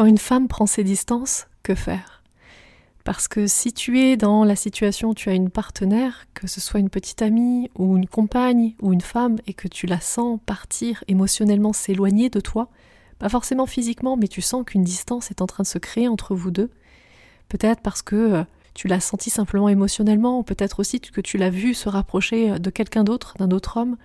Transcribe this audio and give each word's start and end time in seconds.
Quand 0.00 0.06
une 0.06 0.16
femme 0.16 0.48
prend 0.48 0.64
ses 0.64 0.82
distances, 0.82 1.46
que 1.62 1.74
faire? 1.74 2.22
Parce 3.04 3.28
que 3.28 3.46
si 3.46 3.74
tu 3.74 4.00
es 4.00 4.16
dans 4.16 4.44
la 4.44 4.56
situation 4.56 5.10
où 5.10 5.14
tu 5.14 5.28
as 5.28 5.34
une 5.34 5.50
partenaire, 5.50 6.24
que 6.32 6.46
ce 6.46 6.58
soit 6.58 6.80
une 6.80 6.88
petite 6.88 7.20
amie 7.20 7.70
ou 7.74 7.98
une 7.98 8.06
compagne 8.06 8.76
ou 8.80 8.94
une 8.94 9.02
femme, 9.02 9.36
et 9.46 9.52
que 9.52 9.68
tu 9.68 9.84
la 9.84 10.00
sens 10.00 10.40
partir 10.46 11.04
émotionnellement, 11.06 11.74
s'éloigner 11.74 12.30
de 12.30 12.40
toi, 12.40 12.70
pas 13.18 13.28
forcément 13.28 13.66
physiquement, 13.66 14.16
mais 14.16 14.28
tu 14.28 14.40
sens 14.40 14.64
qu'une 14.64 14.84
distance 14.84 15.30
est 15.30 15.42
en 15.42 15.46
train 15.46 15.64
de 15.64 15.68
se 15.68 15.76
créer 15.76 16.08
entre 16.08 16.34
vous 16.34 16.50
deux, 16.50 16.70
peut-être 17.50 17.82
parce 17.82 18.00
que 18.00 18.16
euh, 18.16 18.44
tu 18.72 18.88
l'as 18.88 19.00
senti 19.00 19.28
simplement 19.28 19.68
émotionnellement, 19.68 20.38
ou 20.38 20.42
peut-être 20.42 20.80
aussi 20.80 21.00
que 21.00 21.20
tu 21.20 21.36
l'as 21.36 21.50
vu 21.50 21.74
se 21.74 21.90
rapprocher 21.90 22.52
euh, 22.52 22.58
de 22.58 22.70
quelqu'un 22.70 23.04
d'autre, 23.04 23.34
d'un 23.38 23.50
autre 23.50 23.76
homme, 23.76 23.98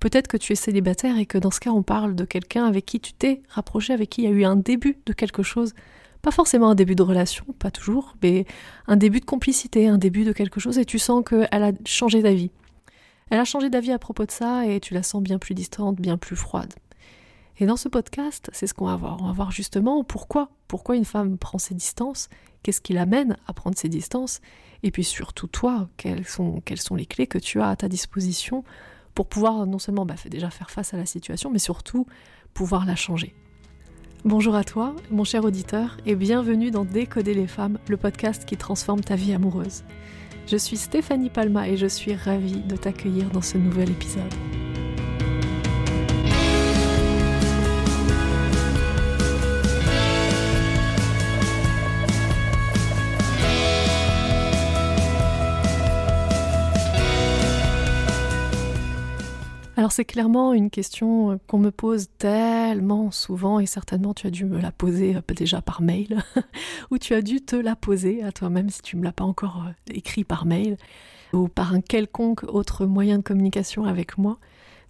peut-être 0.00 0.28
que 0.28 0.36
tu 0.36 0.52
es 0.52 0.56
célibataire 0.56 1.18
et 1.18 1.26
que 1.26 1.38
dans 1.38 1.50
ce 1.50 1.60
cas 1.60 1.70
on 1.70 1.82
parle 1.82 2.14
de 2.14 2.24
quelqu'un 2.24 2.64
avec 2.64 2.86
qui 2.86 3.00
tu 3.00 3.12
t'es 3.12 3.42
rapproché, 3.48 3.92
avec 3.92 4.10
qui 4.10 4.22
il 4.22 4.24
y 4.24 4.28
a 4.28 4.30
eu 4.30 4.44
un 4.44 4.56
début 4.56 4.98
de 5.06 5.12
quelque 5.12 5.42
chose. 5.42 5.74
Pas 6.22 6.30
forcément 6.30 6.70
un 6.70 6.74
début 6.74 6.96
de 6.96 7.02
relation, 7.02 7.44
pas 7.58 7.70
toujours, 7.70 8.16
mais 8.22 8.46
un 8.88 8.96
début 8.96 9.20
de 9.20 9.24
complicité, 9.24 9.86
un 9.86 9.98
début 9.98 10.24
de 10.24 10.32
quelque 10.32 10.60
chose 10.60 10.78
et 10.78 10.84
tu 10.84 10.98
sens 10.98 11.22
qu'elle 11.28 11.62
a 11.62 11.72
changé 11.84 12.22
d'avis. 12.22 12.50
Elle 13.30 13.38
a 13.38 13.44
changé 13.44 13.70
d'avis 13.70 13.92
à 13.92 13.98
propos 13.98 14.24
de 14.24 14.30
ça 14.30 14.66
et 14.66 14.80
tu 14.80 14.94
la 14.94 15.02
sens 15.02 15.22
bien 15.22 15.38
plus 15.38 15.54
distante, 15.54 15.96
bien 15.96 16.16
plus 16.16 16.36
froide. 16.36 16.72
Et 17.58 17.66
dans 17.66 17.76
ce 17.76 17.88
podcast, 17.88 18.50
c'est 18.52 18.66
ce 18.66 18.74
qu'on 18.74 18.86
va 18.86 18.96
voir. 18.96 19.18
On 19.20 19.26
va 19.26 19.32
voir 19.32 19.50
justement 19.50 20.04
pourquoi, 20.04 20.50
pourquoi 20.68 20.96
une 20.96 21.04
femme 21.04 21.38
prend 21.38 21.58
ses 21.58 21.74
distances, 21.74 22.28
qu'est-ce 22.62 22.80
qui 22.80 22.92
l'amène 22.92 23.36
à 23.46 23.52
prendre 23.52 23.78
ses 23.78 23.88
distances, 23.88 24.40
et 24.82 24.90
puis 24.90 25.04
surtout 25.04 25.46
toi, 25.46 25.88
quelles 25.96 26.26
sont 26.26 26.62
les 26.96 27.06
clés 27.06 27.26
que 27.26 27.38
tu 27.38 27.60
as 27.60 27.70
à 27.70 27.76
ta 27.76 27.88
disposition 27.88 28.62
pour 29.16 29.26
pouvoir 29.26 29.66
non 29.66 29.80
seulement 29.80 30.04
bah, 30.04 30.14
déjà 30.30 30.50
faire 30.50 30.70
face 30.70 30.94
à 30.94 30.98
la 30.98 31.06
situation, 31.06 31.50
mais 31.50 31.58
surtout 31.58 32.06
pouvoir 32.54 32.84
la 32.84 32.94
changer. 32.94 33.34
Bonjour 34.24 34.54
à 34.54 34.62
toi, 34.62 34.94
mon 35.10 35.24
cher 35.24 35.44
auditeur, 35.44 35.96
et 36.04 36.14
bienvenue 36.14 36.70
dans 36.70 36.84
Décoder 36.84 37.32
les 37.32 37.46
femmes, 37.46 37.78
le 37.88 37.96
podcast 37.96 38.44
qui 38.44 38.58
transforme 38.58 39.00
ta 39.00 39.16
vie 39.16 39.32
amoureuse. 39.32 39.84
Je 40.46 40.56
suis 40.58 40.76
Stéphanie 40.76 41.30
Palma 41.30 41.66
et 41.66 41.78
je 41.78 41.86
suis 41.86 42.14
ravie 42.14 42.60
de 42.60 42.76
t'accueillir 42.76 43.30
dans 43.30 43.40
ce 43.40 43.56
nouvel 43.56 43.90
épisode. 43.90 44.34
C'est 59.96 60.04
clairement 60.04 60.52
une 60.52 60.68
question 60.68 61.30
euh, 61.30 61.36
qu'on 61.46 61.56
me 61.56 61.70
pose 61.70 62.08
tellement 62.18 63.10
souvent 63.10 63.60
et 63.60 63.64
certainement 63.64 64.12
tu 64.12 64.26
as 64.26 64.30
dû 64.30 64.44
me 64.44 64.60
la 64.60 64.70
poser 64.70 65.16
euh, 65.16 65.34
déjà 65.34 65.62
par 65.62 65.80
mail 65.80 66.22
ou 66.90 66.98
tu 66.98 67.14
as 67.14 67.22
dû 67.22 67.40
te 67.40 67.56
la 67.56 67.76
poser 67.76 68.22
à 68.22 68.30
toi-même 68.30 68.68
si 68.68 68.82
tu 68.82 68.96
ne 68.96 69.00
me 69.00 69.06
l'as 69.06 69.14
pas 69.14 69.24
encore 69.24 69.64
euh, 69.66 69.72
écrit 69.94 70.22
par 70.22 70.44
mail 70.44 70.76
ou 71.32 71.48
par 71.48 71.72
un 71.72 71.80
quelconque 71.80 72.42
autre 72.42 72.84
moyen 72.84 73.16
de 73.16 73.22
communication 73.22 73.86
avec 73.86 74.18
moi. 74.18 74.38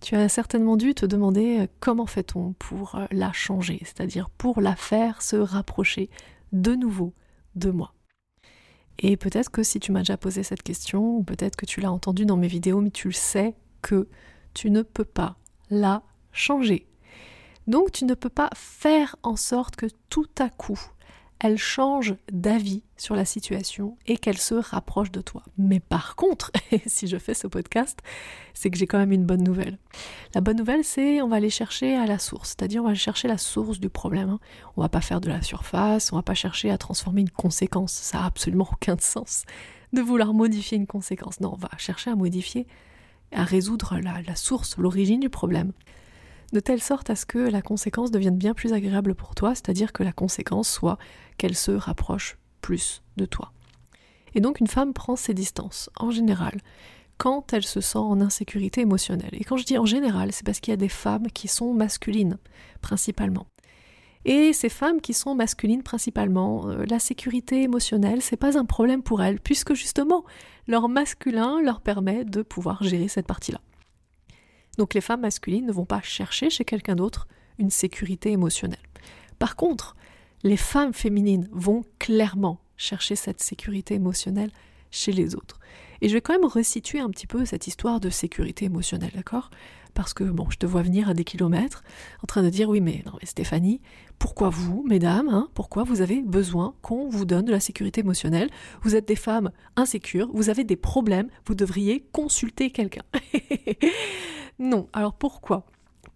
Tu 0.01 0.17
as 0.17 0.29
certainement 0.29 0.77
dû 0.77 0.93
te 0.93 1.07
demander 1.07 1.69
comment 1.79 2.07
fait-on 2.07 2.55
pour 2.55 3.01
la 3.13 3.33
changer, 3.33 3.79
c'est-à-dire 3.85 4.29
pour 4.29 4.61
la 4.61 4.75
faire 4.75 5.23
se 5.23 5.37
rapprocher 5.37 6.11
de 6.53 6.75
nouveau 6.75 7.15
de 7.55 7.71
moi. 7.71 7.95
Et 8.99 9.17
peut-être 9.17 9.51
que 9.51 9.63
si 9.63 9.79
tu 9.79 9.93
m'as 9.93 10.01
déjà 10.01 10.17
posé 10.17 10.43
cette 10.43 10.63
question, 10.63 11.17
ou 11.17 11.23
peut-être 11.23 11.57
que 11.57 11.65
tu 11.65 11.81
l'as 11.81 11.93
entendu 11.93 12.27
dans 12.27 12.37
mes 12.37 12.49
vidéos, 12.49 12.81
mais 12.81 12.91
tu 12.91 13.09
le 13.09 13.15
sais 13.15 13.55
que 13.81 14.09
tu 14.57 14.71
ne 14.71 14.81
peux 14.81 15.05
pas 15.05 15.37
la 15.69 16.03
changer. 16.33 16.87
Donc 17.67 17.93
tu 17.93 18.07
ne 18.07 18.15
peux 18.15 18.31
pas 18.31 18.49
faire 18.55 19.15
en 19.23 19.37
sorte 19.37 19.77
que 19.77 19.87
tout 20.09 20.31
à 20.39 20.49
coup, 20.49 20.81
elle 21.41 21.59
change 21.59 22.15
d'avis 22.33 22.83
sur 22.97 23.15
la 23.15 23.27
situation 23.27 23.99
et 24.07 24.17
qu'elle 24.17 24.39
se 24.39 24.55
rapproche 24.55 25.13
de 25.13 25.21
toi. 25.21 25.43
Mais 25.59 25.79
par 25.79 26.17
contre, 26.17 26.53
si 26.87 27.07
je 27.07 27.19
fais 27.19 27.35
ce 27.35 27.47
podcast, 27.47 27.99
c'est 28.55 28.71
que 28.71 28.79
j'ai 28.79 28.87
quand 28.87 28.97
même 28.97 29.13
une 29.13 29.27
bonne 29.27 29.45
nouvelle. 29.45 29.77
La 30.35 30.41
bonne 30.41 30.57
nouvelle, 30.57 30.85
c'est 30.85 31.21
on 31.21 31.29
va 31.29 31.37
aller 31.37 31.51
chercher 31.51 31.95
à 31.95 32.07
la 32.07 32.19
source, 32.19 32.55
c'est-à-dire 32.57 32.83
on 32.83 32.89
va 32.89 32.95
chercher 32.95 33.29
la 33.29 33.37
source 33.37 33.79
du 33.79 33.91
problème. 33.91 34.31
Hein. 34.31 34.41
On 34.79 34.81
va 34.81 34.89
pas 34.89 35.03
faire 35.03 35.21
de 35.21 35.29
la 35.29 35.43
surface, 35.43 36.13
on 36.13 36.17
va 36.17 36.23
pas 36.23 36.33
chercher 36.33 36.71
à 36.71 36.79
transformer 36.79 37.21
une 37.21 37.31
conséquence, 37.31 37.93
ça 37.93 38.23
a 38.23 38.27
absolument 38.27 38.69
aucun 38.73 38.97
sens 38.99 39.45
de 39.93 40.01
vouloir 40.01 40.33
modifier 40.33 40.79
une 40.79 40.87
conséquence. 40.87 41.41
Non, 41.41 41.53
on 41.53 41.59
va 41.59 41.69
chercher 41.77 42.11
à 42.11 42.17
modifier 42.17 42.67
à 43.37 43.45
résoudre 43.45 43.99
la, 43.99 44.35
source, 44.35 44.77
l'origine 44.79 45.21
du 45.21 45.29
problème, 45.29 45.73
de 46.53 46.61
telle 46.61 46.81
sorte 46.81 47.11
à 47.11 47.17
ce 47.17 47.27
que 47.27 47.39
la 47.39 47.63
conséquence 47.63 48.11
devienne 48.11 48.39
bien 48.39 48.55
plus 48.55 48.73
agréable 48.73 49.15
pour 49.15 49.35
toi, 49.35 49.55
c'est-à-dire 49.55 49.93
que 49.93 50.03
la 50.03 50.13
conséquence 50.13 50.69
soit 50.69 50.99
qu'elle 51.39 51.55
se 51.55 51.73
rapproche 51.73 52.39
plus 52.63 53.03
de 53.17 53.27
toi. 53.27 53.53
Et 54.35 54.41
donc 54.41 54.61
une 54.61 54.67
femme 54.67 54.93
prend 54.93 55.17
ses 55.17 55.35
distances, 55.35 55.91
en 55.97 56.11
général, 56.11 56.61
quand 57.19 57.53
elle 57.53 57.65
se 57.65 57.81
sent 57.81 57.99
en 57.99 58.21
insécurité 58.21 58.81
émotionnelle. 58.81 59.31
Et 59.33 59.45
quand 59.45 59.57
je 59.57 59.65
dis 59.65 59.79
en 59.79 59.87
général, 59.87 60.33
c'est 60.33 60.45
parce 60.45 60.61
qu'il 60.61 60.73
y 60.73 60.75
a 60.75 60.79
des 60.79 60.89
femmes 60.89 61.29
qui 61.29 61.49
sont 61.49 61.73
masculines, 61.73 62.39
principalement. 62.81 63.47
Et 64.29 64.53
ces 64.53 64.69
femmes 64.69 65.01
qui 65.01 65.15
sont 65.15 65.37
masculines 65.37 65.85
principalement, 65.85 66.69
euh, 66.69 66.85
la 66.91 66.99
sécurité 66.99 67.63
émotionnelle, 67.63 68.21
c'est 68.21 68.37
pas 68.37 68.59
un 68.59 68.65
problème 68.65 69.05
pour 69.05 69.23
elles, 69.23 69.39
puisque 69.39 69.75
justement, 69.75 70.25
leur 70.67 70.89
masculin 70.89 71.63
leur 71.63 71.81
permet 71.81 72.25
de 72.25 72.43
pouvoir 72.43 72.83
gérer 72.83 73.07
cette 73.07 73.29
partie-là. 73.29 73.61
Donc 74.79 74.95
les 74.95 75.01
femmes 75.01 75.21
masculines 75.21 75.65
ne 75.65 75.73
vont 75.73 75.85
pas 75.85 76.03
chercher 76.03 76.51
chez 76.51 76.65
quelqu'un 76.65 76.97
d'autre 76.97 77.29
une 77.59 77.71
sécurité 77.71 78.33
émotionnelle. 78.33 78.81
Par 79.39 79.55
contre, 79.55 79.95
les 80.43 80.57
femmes 80.57 80.93
féminines 80.93 81.49
vont 81.53 81.85
clairement 82.01 82.59
chercher 82.77 83.15
cette 83.15 83.41
sécurité 83.41 83.95
émotionnelle 83.95 84.51
chez 84.91 85.13
les 85.13 85.37
autres. 85.37 85.61
Et 86.01 86.09
je 86.09 86.15
vais 86.15 86.21
quand 86.21 86.35
même 86.35 86.51
resituer 86.51 86.99
un 86.99 87.11
petit 87.11 87.29
peu 87.29 87.45
cette 87.45 87.69
histoire 87.69 88.01
de 88.01 88.11
sécurité 88.11 88.65
émotionnelle, 88.65 89.13
d'accord? 89.15 89.51
Parce 89.97 90.13
que, 90.13 90.25
bon, 90.25 90.51
je 90.51 90.59
te 90.59 90.67
vois 90.67 90.83
venir 90.83 91.09
à 91.09 91.15
des 91.15 91.25
kilomètres 91.25 91.83
en 92.23 92.27
train 92.27 92.43
de 92.43 92.51
dire, 92.51 92.69
oui, 92.69 92.83
mais 92.83 93.03
non, 93.07 93.13
mais 93.19 93.27
Stéphanie, 93.27 93.81
pourquoi 94.19 94.51
vous, 94.51 94.85
mesdames, 94.87 95.31
hein, 95.31 95.49
pourquoi 95.55 95.85
vous 95.85 96.03
avez 96.03 96.21
besoin 96.21 96.75
qu'on 96.83 97.09
vous 97.09 97.25
donne 97.25 97.47
de 97.47 97.51
la 97.51 97.61
sécurité 97.61 98.03
émotionnelle? 98.03 98.51
Vous 98.83 98.95
êtes 98.95 99.09
des 99.09 99.17
femmes 99.17 99.51
insécures, 99.75 100.29
vous 100.35 100.51
avez 100.51 100.65
des 100.65 100.77
problèmes, 100.77 101.31
vous 101.47 101.55
devriez 101.55 102.07
consulter 102.13 102.71
quelqu'un. 102.71 103.05
non, 104.59 104.87
alors 104.93 105.15
pourquoi? 105.15 105.65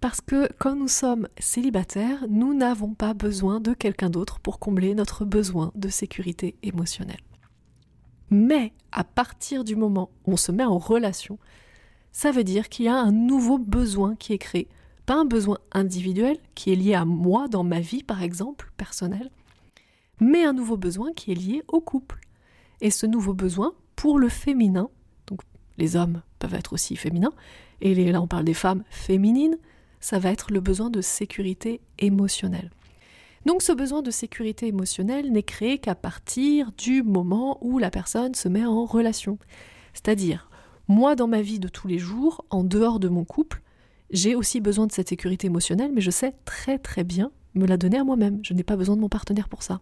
Parce 0.03 0.21
que 0.21 0.51
quand 0.59 0.77
nous 0.77 0.89
sommes 0.89 1.29
célibataires, 1.39 2.27
nous 2.29 2.53
n'avons 2.53 2.93
pas 2.93 3.15
besoin 3.15 3.61
de 3.61 3.73
quelqu'un 3.73 4.11
d'autre 4.11 4.41
pour 4.41 4.59
combler 4.59 4.95
notre 4.95 5.25
besoin 5.25 5.73
de 5.75 5.89
sécurité 5.89 6.55
émotionnelle. 6.63 7.23
Mais 8.29 8.75
à 8.93 9.05
partir 9.05 9.65
du 9.65 9.75
moment 9.75 10.11
où 10.27 10.33
on 10.33 10.37
se 10.37 10.53
met 10.53 10.65
en 10.65 10.77
relation, 10.77 11.39
ça 12.13 12.31
veut 12.31 12.45
dire 12.45 12.69
qu'il 12.69 12.87
y 12.87 12.89
a 12.89 12.97
un 12.97 13.13
nouveau 13.13 13.59
besoin 13.59 14.17
qui 14.17 14.33
est 14.33 14.39
créé. 14.39 14.69
Pas 15.07 15.15
un 15.15 15.25
besoin 15.25 15.59
individuel 15.73 16.39
qui 16.55 16.73
est 16.73 16.77
lié 16.77 16.95
à 16.95 17.05
moi 17.05 17.49
dans 17.49 17.65
ma 17.65 17.81
vie, 17.81 18.03
par 18.03 18.23
exemple, 18.23 18.73
personnelle, 18.77 19.31
mais 20.21 20.45
un 20.45 20.53
nouveau 20.53 20.77
besoin 20.77 21.13
qui 21.13 21.33
est 21.33 21.35
lié 21.35 21.63
au 21.69 21.81
couple. 21.81 22.21
Et 22.81 22.91
ce 22.91 23.07
nouveau 23.07 23.35
besoin, 23.35 23.75
pour 23.97 24.19
le 24.19 24.29
féminin, 24.29 24.89
donc 25.27 25.41
les 25.79 25.97
hommes 25.97 26.23
peuvent 26.39 26.55
être 26.55 26.73
aussi 26.73 26.97
féminins, 26.97 27.33
et 27.81 27.95
là 28.13 28.21
on 28.21 28.27
parle 28.27 28.45
des 28.45 28.55
femmes 28.55 28.85
féminines, 28.91 29.59
ça 30.01 30.19
va 30.19 30.31
être 30.31 30.53
le 30.53 30.61
besoin 30.61 30.91
de 30.91 31.01
sécurité 31.01 31.81
émotionnelle. 31.99 32.71
Donc 33.47 33.63
ce 33.63 33.73
besoin 33.73 34.03
de 34.03 34.11
sécurité 34.11 34.67
émotionnelle 34.67 35.33
n'est 35.33 35.43
créé 35.43 35.79
qu'à 35.79 35.95
partir 35.95 36.73
du 36.73 37.03
moment 37.03 37.59
où 37.63 37.79
la 37.79 37.91
personne 37.91 38.35
se 38.35 38.49
met 38.49 38.67
en 38.67 38.85
relation. 38.85 39.39
C'est-à-dire, 39.95 40.50
moi 40.91 41.15
dans 41.15 41.29
ma 41.29 41.41
vie 41.41 41.61
de 41.61 41.69
tous 41.69 41.87
les 41.87 41.99
jours, 41.99 42.45
en 42.51 42.65
dehors 42.65 42.99
de 42.99 43.09
mon 43.09 43.25
couple, 43.25 43.63
j'ai 44.11 44.35
aussi 44.35 44.61
besoin 44.61 44.89
de 44.89 44.93
cette 44.93 45.09
sécurité 45.09 45.47
émotionnelle, 45.47 45.93
mais 45.95 46.01
je 46.01 46.11
sais 46.11 46.35
très 46.45 46.79
très 46.79 47.05
bien 47.05 47.31
me 47.55 47.65
la 47.65 47.77
donner 47.77 47.99
à 47.99 48.05
moi-même. 48.05 48.41
Je 48.43 48.55
n'ai 48.55 48.65
pas 48.65 48.77
besoin 48.77 48.97
de 48.97 49.01
mon 49.01 49.09
partenaire 49.09 49.49
pour 49.49 49.63
ça. 49.63 49.81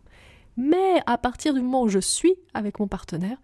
Mais 0.59 1.01
à 1.07 1.17
partir 1.17 1.55
du 1.55 1.61
moment 1.61 1.83
où 1.83 1.89
je 1.89 1.99
suis 1.99 2.35
avec 2.53 2.79
mon 2.79 2.89
partenaire, 2.89 3.39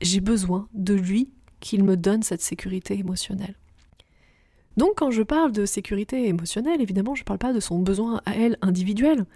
j'ai 0.00 0.20
besoin 0.20 0.68
de 0.72 0.94
lui 0.94 1.30
qu'il 1.60 1.84
me 1.84 1.96
donne 1.96 2.22
cette 2.22 2.40
sécurité 2.40 2.98
émotionnelle. 2.98 3.56
Donc 4.78 4.92
quand 4.96 5.10
je 5.10 5.22
parle 5.22 5.52
de 5.52 5.66
sécurité 5.66 6.26
émotionnelle, 6.26 6.80
évidemment, 6.80 7.14
je 7.14 7.20
ne 7.20 7.26
parle 7.26 7.38
pas 7.38 7.52
de 7.52 7.60
son 7.60 7.80
besoin 7.80 8.22
à 8.24 8.34
elle 8.34 8.56
individuel. 8.62 9.26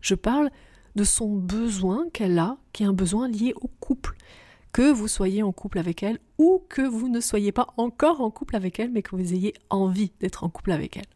Je 0.00 0.14
parle 0.14 0.50
de 0.94 1.04
son 1.04 1.34
besoin 1.34 2.06
qu'elle 2.14 2.38
a, 2.38 2.56
qui 2.72 2.82
est 2.82 2.86
un 2.86 2.94
besoin 2.94 3.28
lié 3.28 3.52
au 3.60 3.68
couple. 3.78 4.16
Que 4.76 4.92
vous 4.92 5.08
soyez 5.08 5.42
en 5.42 5.52
couple 5.52 5.78
avec 5.78 6.02
elle 6.02 6.18
ou 6.36 6.62
que 6.68 6.82
vous 6.82 7.08
ne 7.08 7.20
soyez 7.20 7.50
pas 7.50 7.68
encore 7.78 8.20
en 8.20 8.30
couple 8.30 8.56
avec 8.56 8.78
elle, 8.78 8.90
mais 8.90 9.00
que 9.00 9.16
vous 9.16 9.32
ayez 9.32 9.54
envie 9.70 10.12
d'être 10.20 10.44
en 10.44 10.50
couple 10.50 10.70
avec 10.70 10.98
elle. 10.98 11.06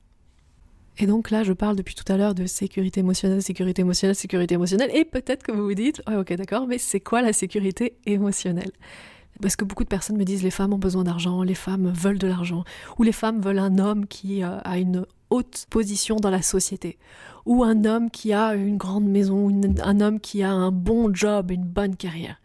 Et 0.97 1.07
donc 1.07 1.31
là, 1.31 1.45
je 1.45 1.53
parle 1.53 1.77
depuis 1.77 1.95
tout 1.95 2.11
à 2.11 2.17
l'heure 2.17 2.35
de 2.35 2.47
sécurité 2.47 3.01
émotionnelle, 3.01 3.43
sécurité 3.43 3.83
émotionnelle, 3.83 4.17
sécurité 4.17 4.55
émotionnelle, 4.55 4.89
et 4.95 5.05
peut-être 5.05 5.43
que 5.43 5.53
vous 5.53 5.63
vous 5.63 5.75
dites, 5.75 6.01
ok 6.11 6.33
d'accord, 6.37 6.67
mais 6.67 6.79
c'est 6.79 7.01
quoi 7.01 7.21
la 7.21 7.35
sécurité 7.35 7.99
émotionnelle? 8.07 8.73
Parce 9.43 9.57
que 9.57 9.67
beaucoup 9.67 9.85
de 9.85 9.91
personnes 9.91 10.17
me 10.17 10.25
disent 10.25 10.43
les 10.43 10.51
femmes 10.51 10.73
ont 10.73 10.79
besoin 10.79 11.05
d'argent, 11.05 11.43
les 11.43 11.55
femmes 11.55 11.93
veulent 11.95 12.19
de 12.19 12.29
l'argent, 12.29 12.65
ou 12.97 13.03
les 13.03 13.13
femmes 13.13 13.43
veulent 13.43 13.59
un 13.59 13.77
homme 13.77 14.07
qui 14.07 14.43
euh, 14.43 14.59
a 14.65 14.79
une 14.79 15.05
haute 15.29 15.67
position 15.69 16.17
dans 16.17 16.31
la 16.31 16.41
société, 16.41 16.97
ou 17.45 17.63
un 17.63 17.85
homme 17.85 18.11
qui 18.11 18.33
a 18.33 18.55
une 18.55 18.79
grande 18.79 19.05
maison, 19.05 19.51
un 19.85 20.01
homme 20.01 20.19
qui 20.19 20.43
a 20.43 20.51
un 20.51 20.73
bon 20.73 21.15
job, 21.15 21.51
une 21.51 21.67
bonne 21.67 21.97
carrière. 21.97 22.40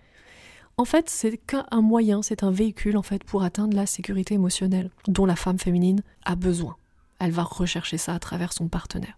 En 0.77 0.83
fait, 0.85 1.09
c'est 1.09 1.37
qu'un 1.37 1.81
moyen, 1.81 2.21
c'est 2.21 2.43
un 2.43 2.51
véhicule 2.51 2.97
en 2.97 3.01
fait 3.01 3.23
pour 3.23 3.43
atteindre 3.43 3.75
la 3.75 3.85
sécurité 3.85 4.33
émotionnelle 4.33 4.91
dont 5.07 5.25
la 5.25 5.37
femme 5.37 5.57
féminine 5.57 6.03
a 6.25 6.35
besoin. 6.35 6.75
Elle 7.19 7.31
va 7.31 7.43
rechercher 7.43 7.97
ça 7.97 8.13
à 8.13 8.19
travers 8.19 8.51
son 8.51 8.67
partenaire. 8.67 9.17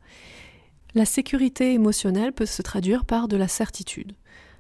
La 0.94 1.06
sécurité 1.06 1.74
émotionnelle 1.74 2.32
peut 2.32 2.46
se 2.46 2.62
traduire 2.62 3.06
par 3.06 3.28
de 3.28 3.38
la 3.38 3.48
certitude, 3.48 4.14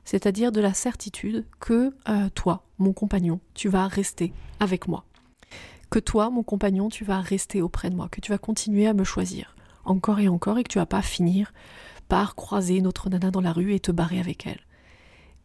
c'est-à-dire 0.05 0.51
de 0.51 0.59
la 0.59 0.73
certitude 0.73 1.45
que 1.59 1.93
euh, 2.09 2.29
toi, 2.33 2.63
mon 2.79 2.93
compagnon, 2.93 3.39
tu 3.53 3.69
vas 3.69 3.87
rester 3.87 4.33
avec 4.59 4.87
moi. 4.87 5.05
Que 5.91 5.99
toi, 5.99 6.31
mon 6.31 6.43
compagnon, 6.43 6.89
tu 6.89 7.05
vas 7.05 7.21
rester 7.21 7.61
auprès 7.61 7.91
de 7.91 7.95
moi, 7.95 8.09
que 8.09 8.21
tu 8.21 8.31
vas 8.31 8.37
continuer 8.39 8.87
à 8.87 8.93
me 8.93 9.03
choisir, 9.03 9.55
encore 9.85 10.19
et 10.19 10.27
encore, 10.27 10.57
et 10.57 10.63
que 10.63 10.71
tu 10.71 10.79
vas 10.79 10.85
pas 10.87 11.03
finir 11.03 11.53
par 12.07 12.35
croiser 12.35 12.81
notre 12.81 13.09
nana 13.09 13.29
dans 13.29 13.41
la 13.41 13.53
rue 13.53 13.73
et 13.73 13.79
te 13.79 13.91
barrer 13.91 14.19
avec 14.19 14.47
elle. 14.47 14.61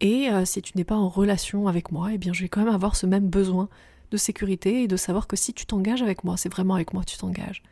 Et 0.03 0.29
euh, 0.29 0.45
si 0.45 0.61
tu 0.61 0.73
n'es 0.77 0.85
pas 0.85 0.97
en 0.97 1.09
relation 1.09 1.69
avec 1.69 1.93
moi, 1.93 2.13
eh 2.13 2.19
bien 2.19 2.33
je 2.33 2.43
vais 2.43 2.49
quand 2.49 2.65
même 2.65 2.75
avoir 2.75 2.97
ce 2.97 3.07
même 3.07 3.29
besoin 3.29 3.69
de 4.11 4.17
sécurité 4.17 4.83
et 4.83 4.89
de 4.89 4.97
savoir 4.97 5.29
que 5.29 5.37
si 5.37 5.55
tu 5.55 5.65
t'engages 5.65 6.03
avec 6.03 6.25
moi, 6.25 6.37
c'est 6.37 6.49
vraiment 6.49 6.75
avec 6.75 6.93
moi 6.93 7.05
que 7.05 7.11
tu 7.11 7.17
t'engages. 7.17 7.63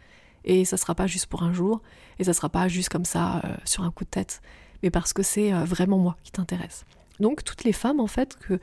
Et 0.45 0.65
ça 0.65 0.77
sera 0.77 0.95
pas 0.95 1.09
juste 1.09 1.27
pour 1.27 1.43
un 1.43 1.53
jour, 1.53 1.83
et 2.19 2.25
ça 2.25 2.33
sera 2.33 2.49
pas 2.49 2.69
juste 2.69 2.89
comme 2.89 3.05
ça 3.05 3.43
euh, 3.45 3.57
sur 3.65 3.83
un 3.83 3.91
coup 3.91 4.05
de 4.05 4.11
tête, 4.11 4.41
mais 4.83 4.91
parce 4.91 5.13
que 5.13 5.25
c'est 5.25 5.53
euh, 5.53 5.65
vraiment 5.65 5.99
moi 5.99 6.17
qui 6.23 6.31
t'intéresse. 6.31 6.87
Donc 7.19 7.45
toutes 7.45 7.65
les 7.65 7.73
femmes, 7.73 8.01
en 8.01 8.07
fait, 8.07 8.39
que, 8.39 8.61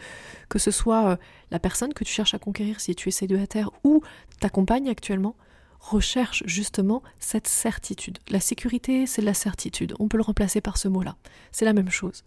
que 0.50 0.58
ce 0.58 0.72
soit 0.72 1.20
la 1.52 1.60
personne 1.60 1.94
que 1.94 2.04
tu 2.04 2.12
cherches 2.12 2.34
à 2.34 2.40
conquérir 2.40 2.80
si 2.80 2.96
tu 2.96 3.10
es 3.10 3.12
célibataire 3.12 3.70
ou 3.84 4.02
ta 4.40 4.50
compagne 4.50 4.90
actuellement, 4.90 5.36
recherche 5.80 6.42
justement 6.48 7.04
cette 7.20 7.48
certitude. 7.48 8.18
La 8.30 8.40
sécurité, 8.40 9.06
c'est 9.06 9.22
la 9.22 9.36
certitude. 9.36 9.94
On 10.00 10.08
peut 10.08 10.18
le 10.18 10.24
remplacer 10.24 10.60
par 10.60 10.78
ce 10.78 10.88
mot-là. 10.88 11.18
C'est 11.52 11.66
la 11.66 11.74
même 11.74 11.92
chose. 11.92 12.24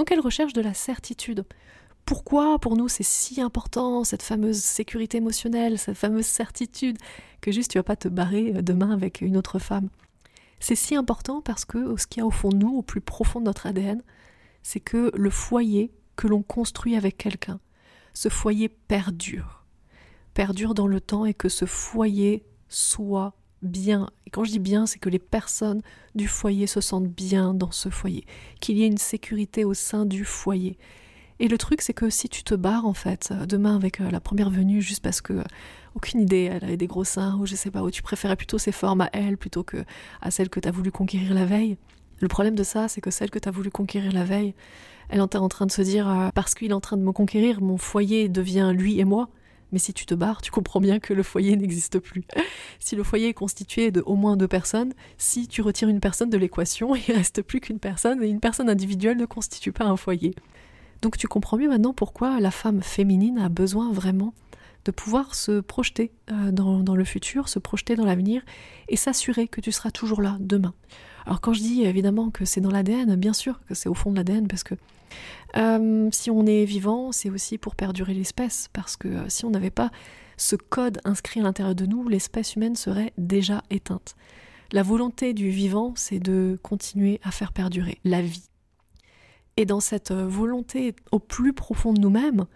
Donc 0.00 0.10
elle 0.12 0.20
recherche 0.20 0.54
de 0.54 0.62
la 0.62 0.72
certitude. 0.72 1.44
Pourquoi 2.06 2.58
pour 2.58 2.74
nous 2.74 2.88
c'est 2.88 3.02
si 3.02 3.42
important 3.42 4.02
cette 4.02 4.22
fameuse 4.22 4.56
sécurité 4.56 5.18
émotionnelle, 5.18 5.78
cette 5.78 5.98
fameuse 5.98 6.24
certitude 6.24 6.96
que 7.42 7.52
juste 7.52 7.72
tu 7.72 7.78
vas 7.78 7.82
pas 7.82 7.96
te 7.96 8.08
barrer 8.08 8.54
euh, 8.56 8.62
demain 8.62 8.92
avec 8.92 9.20
une 9.20 9.36
autre 9.36 9.58
femme? 9.58 9.90
C'est 10.58 10.74
si 10.74 10.94
important 10.94 11.42
parce 11.42 11.66
que 11.66 11.98
ce 11.98 12.06
qu'il 12.06 12.20
y 12.20 12.22
a 12.22 12.26
au 12.26 12.30
fond 12.30 12.48
de 12.48 12.56
nous, 12.56 12.78
au 12.78 12.80
plus 12.80 13.02
profond 13.02 13.40
de 13.40 13.44
notre 13.44 13.66
ADN, 13.66 14.02
c'est 14.62 14.80
que 14.80 15.12
le 15.14 15.28
foyer 15.28 15.92
que 16.16 16.28
l'on 16.28 16.40
construit 16.40 16.96
avec 16.96 17.18
quelqu'un, 17.18 17.60
ce 18.14 18.30
foyer 18.30 18.70
perdure. 18.70 19.66
Perdure 20.32 20.72
dans 20.72 20.86
le 20.86 21.02
temps 21.02 21.26
et 21.26 21.34
que 21.34 21.50
ce 21.50 21.66
foyer 21.66 22.46
soit 22.70 23.34
bien. 23.62 24.08
Quand 24.32 24.44
je 24.44 24.52
dis 24.52 24.58
bien, 24.58 24.86
c'est 24.86 24.98
que 24.98 25.08
les 25.08 25.18
personnes 25.18 25.82
du 26.14 26.28
foyer 26.28 26.66
se 26.66 26.80
sentent 26.80 27.08
bien 27.08 27.54
dans 27.54 27.70
ce 27.70 27.88
foyer, 27.88 28.24
qu'il 28.60 28.78
y 28.78 28.84
ait 28.84 28.88
une 28.88 28.98
sécurité 28.98 29.64
au 29.64 29.74
sein 29.74 30.06
du 30.06 30.24
foyer. 30.24 30.78
Et 31.40 31.48
le 31.48 31.56
truc, 31.56 31.80
c'est 31.80 31.94
que 31.94 32.10
si 32.10 32.28
tu 32.28 32.44
te 32.44 32.54
barres, 32.54 32.86
en 32.86 32.92
fait, 32.92 33.30
euh, 33.32 33.46
demain 33.46 33.74
avec 33.74 34.00
euh, 34.00 34.10
la 34.10 34.20
première 34.20 34.50
venue, 34.50 34.82
juste 34.82 35.02
parce 35.02 35.22
que, 35.22 35.32
euh, 35.32 35.44
aucune 35.94 36.20
idée, 36.20 36.50
elle 36.52 36.62
avait 36.62 36.76
des 36.76 36.86
gros 36.86 37.02
seins, 37.02 37.38
ou 37.40 37.46
je 37.46 37.54
sais 37.54 37.70
pas, 37.70 37.82
où 37.82 37.90
tu 37.90 38.02
préférais 38.02 38.36
plutôt 38.36 38.58
ses 38.58 38.72
formes 38.72 39.00
à 39.00 39.08
elle 39.14 39.38
plutôt 39.38 39.64
que 39.64 39.78
à 40.20 40.30
celle 40.30 40.50
que 40.50 40.60
tu 40.60 40.68
as 40.68 40.70
voulu 40.70 40.92
conquérir 40.92 41.32
la 41.32 41.46
veille. 41.46 41.78
Le 42.20 42.28
problème 42.28 42.54
de 42.54 42.62
ça, 42.62 42.88
c'est 42.88 43.00
que 43.00 43.10
celle 43.10 43.30
que 43.30 43.38
tu 43.38 43.48
as 43.48 43.52
voulu 43.52 43.70
conquérir 43.70 44.12
la 44.12 44.24
veille, 44.24 44.54
elle 45.08 45.18
est 45.18 45.36
en 45.36 45.48
train 45.48 45.66
de 45.66 45.72
se 45.72 45.80
dire, 45.80 46.30
parce 46.34 46.54
qu'il 46.54 46.70
est 46.70 46.74
en 46.74 46.80
train 46.80 46.98
de 46.98 47.02
me 47.02 47.10
conquérir, 47.10 47.62
mon 47.62 47.78
foyer 47.78 48.28
devient 48.28 48.72
lui 48.76 49.00
et 49.00 49.04
moi, 49.04 49.30
mais 49.72 49.78
si 49.78 49.92
tu 49.92 50.06
te 50.06 50.14
barres, 50.14 50.42
tu 50.42 50.50
comprends 50.50 50.80
bien 50.80 50.98
que 50.98 51.14
le 51.14 51.22
foyer 51.22 51.56
n'existe 51.56 51.98
plus. 51.98 52.24
si 52.78 52.96
le 52.96 53.02
foyer 53.02 53.28
est 53.28 53.34
constitué 53.34 53.90
de 53.90 54.02
au 54.04 54.16
moins 54.16 54.36
deux 54.36 54.48
personnes, 54.48 54.92
si 55.18 55.48
tu 55.48 55.62
retires 55.62 55.88
une 55.88 56.00
personne 56.00 56.30
de 56.30 56.38
l'équation, 56.38 56.94
il 57.08 57.14
reste 57.14 57.42
plus 57.42 57.60
qu'une 57.60 57.78
personne 57.78 58.22
et 58.22 58.28
une 58.28 58.40
personne 58.40 58.68
individuelle 58.68 59.16
ne 59.16 59.26
constitue 59.26 59.72
pas 59.72 59.84
un 59.84 59.96
foyer. 59.96 60.34
Donc 61.02 61.16
tu 61.16 61.28
comprends 61.28 61.56
mieux 61.56 61.68
maintenant 61.68 61.94
pourquoi 61.94 62.40
la 62.40 62.50
femme 62.50 62.82
féminine 62.82 63.38
a 63.38 63.48
besoin 63.48 63.92
vraiment 63.92 64.34
de 64.84 64.90
pouvoir 64.90 65.34
se 65.34 65.60
projeter 65.60 66.10
euh, 66.30 66.52
dans, 66.52 66.80
dans, 66.80 66.96
le 66.96 67.04
futur, 67.04 67.48
se 67.48 67.58
projeter 67.58 67.96
dans 67.96 68.04
l'avenir 68.04 68.42
et 68.88 68.96
s'assurer 68.96 69.46
que 69.46 69.60
tu 69.60 69.72
seras 69.72 69.90
toujours 69.90 70.22
là 70.22 70.36
demain. 70.40 70.74
Alors 71.26 71.40
quand 71.40 71.52
je 71.52 71.60
dis 71.60 71.82
évidemment 71.82 72.30
que 72.30 72.44
c'est 72.44 72.60
dans 72.60 72.70
l'ADN, 72.70 73.14
bien 73.16 73.32
sûr 73.32 73.60
que 73.68 73.74
c'est 73.74 73.88
au 73.88 73.94
fond 73.94 74.10
de 74.10 74.16
l'ADN 74.16 74.48
parce 74.48 74.62
que 74.62 74.74
euh, 75.56 76.08
si 76.12 76.30
on 76.30 76.46
est 76.46 76.64
vivant, 76.64 77.12
c'est 77.12 77.30
aussi 77.30 77.58
pour 77.58 77.74
perdurer 77.74 78.14
l'espèce, 78.14 78.68
parce 78.72 78.96
que 78.96 79.08
euh, 79.08 79.28
si 79.28 79.44
on 79.44 79.50
n'avait 79.50 79.70
pas 79.70 79.90
ce 80.36 80.56
code 80.56 81.00
inscrit 81.04 81.40
à 81.40 81.42
l'intérieur 81.42 81.74
de 81.74 81.86
nous, 81.86 82.08
l'espèce 82.08 82.56
humaine 82.56 82.76
serait 82.76 83.12
déjà 83.18 83.62
éteinte. 83.70 84.16
La 84.72 84.82
volonté 84.82 85.34
du 85.34 85.50
vivant, 85.50 85.92
c'est 85.96 86.20
de 86.20 86.58
continuer 86.62 87.20
à 87.24 87.30
faire 87.30 87.52
perdurer 87.52 87.98
la 88.04 88.22
vie. 88.22 88.48
Et 89.56 89.66
dans 89.66 89.80
cette 89.80 90.12
euh, 90.12 90.26
volonté 90.26 90.94
au 91.10 91.18
plus 91.18 91.52
profond 91.52 91.92
de 91.92 92.00
nous-mêmes, 92.00 92.46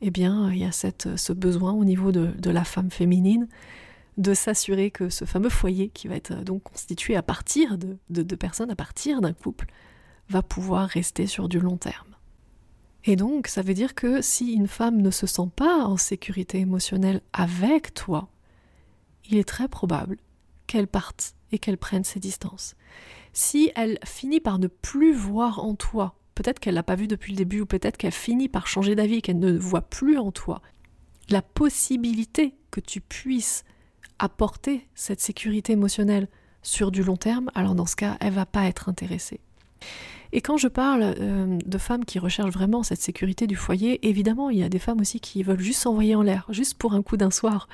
eh 0.00 0.10
bien, 0.10 0.50
il 0.52 0.58
y 0.58 0.64
a 0.64 0.72
cette, 0.72 1.16
ce 1.16 1.32
besoin 1.32 1.72
au 1.72 1.84
niveau 1.84 2.12
de, 2.12 2.50
la 2.50 2.64
femme 2.64 2.90
féminine 2.90 3.48
de 4.16 4.34
s'assurer 4.34 4.90
que 4.90 5.08
ce 5.08 5.24
fameux 5.24 5.48
foyer 5.48 5.88
qui 5.88 6.08
va 6.08 6.14
être 6.14 6.44
donc 6.44 6.62
constitué 6.62 7.16
à 7.16 7.22
partir 7.22 7.78
de, 7.78 7.96
de, 8.10 8.22
de 8.22 8.36
personnes, 8.36 8.70
à 8.70 8.76
partir 8.76 9.20
d'un 9.20 9.32
couple, 9.32 9.66
va 10.28 10.42
pouvoir 10.42 10.88
rester 10.88 11.26
sur 11.26 11.48
du 11.48 11.60
long 11.60 11.76
terme. 11.76 12.14
Et 13.04 13.16
donc, 13.16 13.48
ça 13.48 13.62
veut 13.62 13.74
dire 13.74 13.94
que 13.94 14.22
si 14.22 14.52
une 14.52 14.68
femme 14.68 15.02
ne 15.02 15.10
se 15.10 15.26
sent 15.26 15.48
pas 15.54 15.84
en 15.84 15.96
sécurité 15.96 16.58
émotionnelle 16.58 17.20
avec 17.32 17.92
toi, 17.92 18.28
il 19.28 19.36
est 19.36 19.48
très 19.48 19.68
probable 19.68 20.16
qu'elle 20.66 20.86
parte 20.86 21.34
et 21.52 21.58
qu'elle 21.58 21.76
prenne 21.76 22.04
ses 22.04 22.20
distances. 22.20 22.74
Si 23.32 23.70
elle 23.76 23.98
finit 24.04 24.40
par 24.40 24.58
ne 24.58 24.68
plus 24.68 25.12
voir 25.12 25.62
en 25.62 25.74
toi, 25.74 26.16
peut-être 26.34 26.60
qu'elle 26.60 26.74
l'a 26.74 26.82
pas 26.82 26.94
vu 26.94 27.06
depuis 27.06 27.32
le 27.32 27.36
début, 27.38 27.60
ou 27.60 27.66
peut-être 27.66 27.96
qu'elle 27.96 28.12
finit 28.12 28.48
par 28.48 28.66
changer 28.66 28.94
d'avis 28.94 29.22
qu'elle 29.22 29.38
ne 29.38 29.56
voit 29.56 29.82
plus 29.82 30.18
en 30.18 30.32
toi 30.32 30.62
la 31.30 31.42
possibilité 31.42 32.54
que 32.70 32.80
tu 32.80 33.00
puisses 33.00 33.64
apporter 34.18 34.88
cette 34.94 35.20
sécurité 35.20 35.72
émotionnelle 35.72 36.28
sur 36.62 36.90
du 36.90 37.02
long 37.02 37.16
terme, 37.16 37.50
alors 37.54 37.74
dans 37.74 37.86
ce 37.86 37.96
cas, 37.96 38.16
elle 38.20 38.32
va 38.32 38.46
pas 38.46 38.64
être 38.64 38.88
intéressée. 38.88 39.40
Et 40.36 40.40
quand 40.40 40.56
je 40.56 40.66
parle 40.66 41.14
euh, 41.20 41.58
de 41.64 41.78
femmes 41.78 42.04
qui 42.04 42.18
recherchent 42.18 42.52
vraiment 42.52 42.82
cette 42.82 43.00
sécurité 43.00 43.46
du 43.46 43.54
foyer, 43.54 44.04
évidemment, 44.08 44.50
il 44.50 44.58
y 44.58 44.64
a 44.64 44.68
des 44.68 44.80
femmes 44.80 45.00
aussi 45.00 45.20
qui 45.20 45.44
veulent 45.44 45.60
juste 45.60 45.82
s'envoyer 45.82 46.16
en 46.16 46.22
l'air, 46.22 46.44
juste 46.48 46.76
pour 46.76 46.94
un 46.94 47.02
coup 47.02 47.16
d'un 47.16 47.30
soir, 47.30 47.68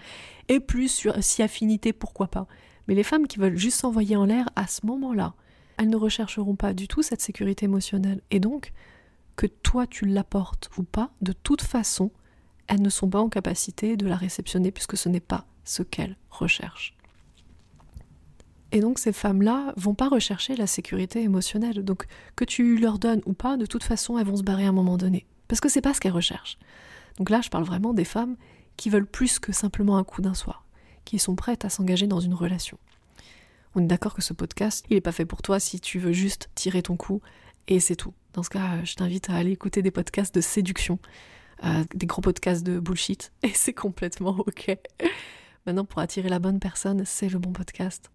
et 0.50 0.60
plus 0.60 0.88
sur 0.88 1.14
si 1.24 1.42
affinité, 1.42 1.94
pourquoi 1.94 2.26
pas. 2.26 2.46
Mais 2.86 2.94
les 2.94 3.02
femmes 3.02 3.26
qui 3.26 3.38
veulent 3.38 3.56
juste 3.56 3.80
s'envoyer 3.80 4.14
en 4.14 4.26
l'air, 4.26 4.50
à 4.56 4.66
ce 4.66 4.84
moment-là, 4.84 5.32
elles 5.78 5.88
ne 5.88 5.96
rechercheront 5.96 6.54
pas 6.54 6.74
du 6.74 6.86
tout 6.86 7.00
cette 7.00 7.22
sécurité 7.22 7.64
émotionnelle. 7.64 8.20
Et 8.30 8.40
donc, 8.40 8.74
que 9.36 9.46
toi 9.46 9.86
tu 9.86 10.04
l'apportes 10.04 10.68
ou 10.76 10.82
pas, 10.82 11.12
de 11.22 11.32
toute 11.32 11.62
façon, 11.62 12.10
elles 12.66 12.82
ne 12.82 12.90
sont 12.90 13.08
pas 13.08 13.20
en 13.20 13.30
capacité 13.30 13.96
de 13.96 14.06
la 14.06 14.16
réceptionner 14.16 14.70
puisque 14.70 14.98
ce 14.98 15.08
n'est 15.08 15.20
pas 15.20 15.46
ce 15.64 15.82
qu'elles 15.82 16.18
recherchent. 16.28 16.94
Et 18.72 18.80
donc 18.80 18.98
ces 18.98 19.12
femmes-là 19.12 19.72
vont 19.76 19.94
pas 19.94 20.08
rechercher 20.08 20.54
la 20.54 20.66
sécurité 20.66 21.22
émotionnelle. 21.22 21.84
Donc 21.84 22.06
que 22.36 22.44
tu 22.44 22.78
leur 22.78 22.98
donnes 22.98 23.22
ou 23.26 23.32
pas, 23.32 23.56
de 23.56 23.66
toute 23.66 23.84
façon, 23.84 24.18
elles 24.18 24.26
vont 24.26 24.36
se 24.36 24.42
barrer 24.42 24.66
à 24.66 24.68
un 24.68 24.72
moment 24.72 24.96
donné. 24.96 25.26
Parce 25.48 25.60
que 25.60 25.68
c'est 25.68 25.80
pas 25.80 25.94
ce 25.94 26.00
qu'elles 26.00 26.12
recherchent. 26.12 26.58
Donc 27.18 27.30
là, 27.30 27.40
je 27.40 27.48
parle 27.50 27.64
vraiment 27.64 27.92
des 27.92 28.04
femmes 28.04 28.36
qui 28.76 28.90
veulent 28.90 29.06
plus 29.06 29.38
que 29.38 29.52
simplement 29.52 29.98
un 29.98 30.04
coup 30.04 30.22
d'un 30.22 30.34
soir, 30.34 30.64
qui 31.04 31.18
sont 31.18 31.34
prêtes 31.34 31.64
à 31.64 31.68
s'engager 31.68 32.06
dans 32.06 32.20
une 32.20 32.34
relation. 32.34 32.78
On 33.74 33.82
est 33.82 33.86
d'accord 33.86 34.14
que 34.14 34.22
ce 34.22 34.32
podcast, 34.32 34.84
il 34.90 34.94
n'est 34.94 35.00
pas 35.00 35.12
fait 35.12 35.26
pour 35.26 35.42
toi 35.42 35.60
si 35.60 35.80
tu 35.80 35.98
veux 35.98 36.12
juste 36.12 36.50
tirer 36.54 36.82
ton 36.82 36.96
coup 36.96 37.20
et 37.68 37.80
c'est 37.80 37.96
tout. 37.96 38.14
Dans 38.32 38.42
ce 38.42 38.50
cas, 38.50 38.82
je 38.84 38.94
t'invite 38.94 39.30
à 39.30 39.34
aller 39.34 39.52
écouter 39.52 39.82
des 39.82 39.90
podcasts 39.90 40.34
de 40.34 40.40
séduction, 40.40 40.98
euh, 41.64 41.84
des 41.94 42.06
gros 42.06 42.22
podcasts 42.22 42.64
de 42.64 42.78
bullshit, 42.78 43.32
et 43.42 43.52
c'est 43.54 43.74
complètement 43.74 44.36
ok. 44.38 44.76
Maintenant, 45.66 45.84
pour 45.84 46.00
attirer 46.00 46.28
la 46.28 46.38
bonne 46.38 46.58
personne, 46.58 47.04
c'est 47.04 47.28
le 47.28 47.38
bon 47.38 47.52
podcast. 47.52 48.10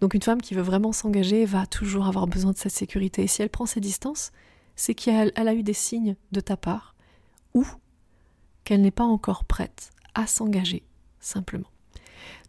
Donc 0.00 0.14
une 0.14 0.22
femme 0.22 0.40
qui 0.40 0.54
veut 0.54 0.62
vraiment 0.62 0.92
s'engager 0.92 1.44
va 1.44 1.66
toujours 1.66 2.06
avoir 2.06 2.26
besoin 2.26 2.52
de 2.52 2.56
cette 2.56 2.72
sécurité. 2.72 3.22
Et 3.22 3.26
si 3.26 3.42
elle 3.42 3.50
prend 3.50 3.66
ses 3.66 3.80
distances, 3.80 4.32
c'est 4.76 4.94
qu'elle 4.94 5.32
a 5.36 5.54
eu 5.54 5.62
des 5.62 5.74
signes 5.74 6.16
de 6.32 6.40
ta 6.40 6.56
part 6.56 6.94
ou 7.54 7.66
qu'elle 8.64 8.80
n'est 8.80 8.90
pas 8.90 9.04
encore 9.04 9.44
prête 9.44 9.90
à 10.14 10.26
s'engager, 10.26 10.84
simplement. 11.20 11.68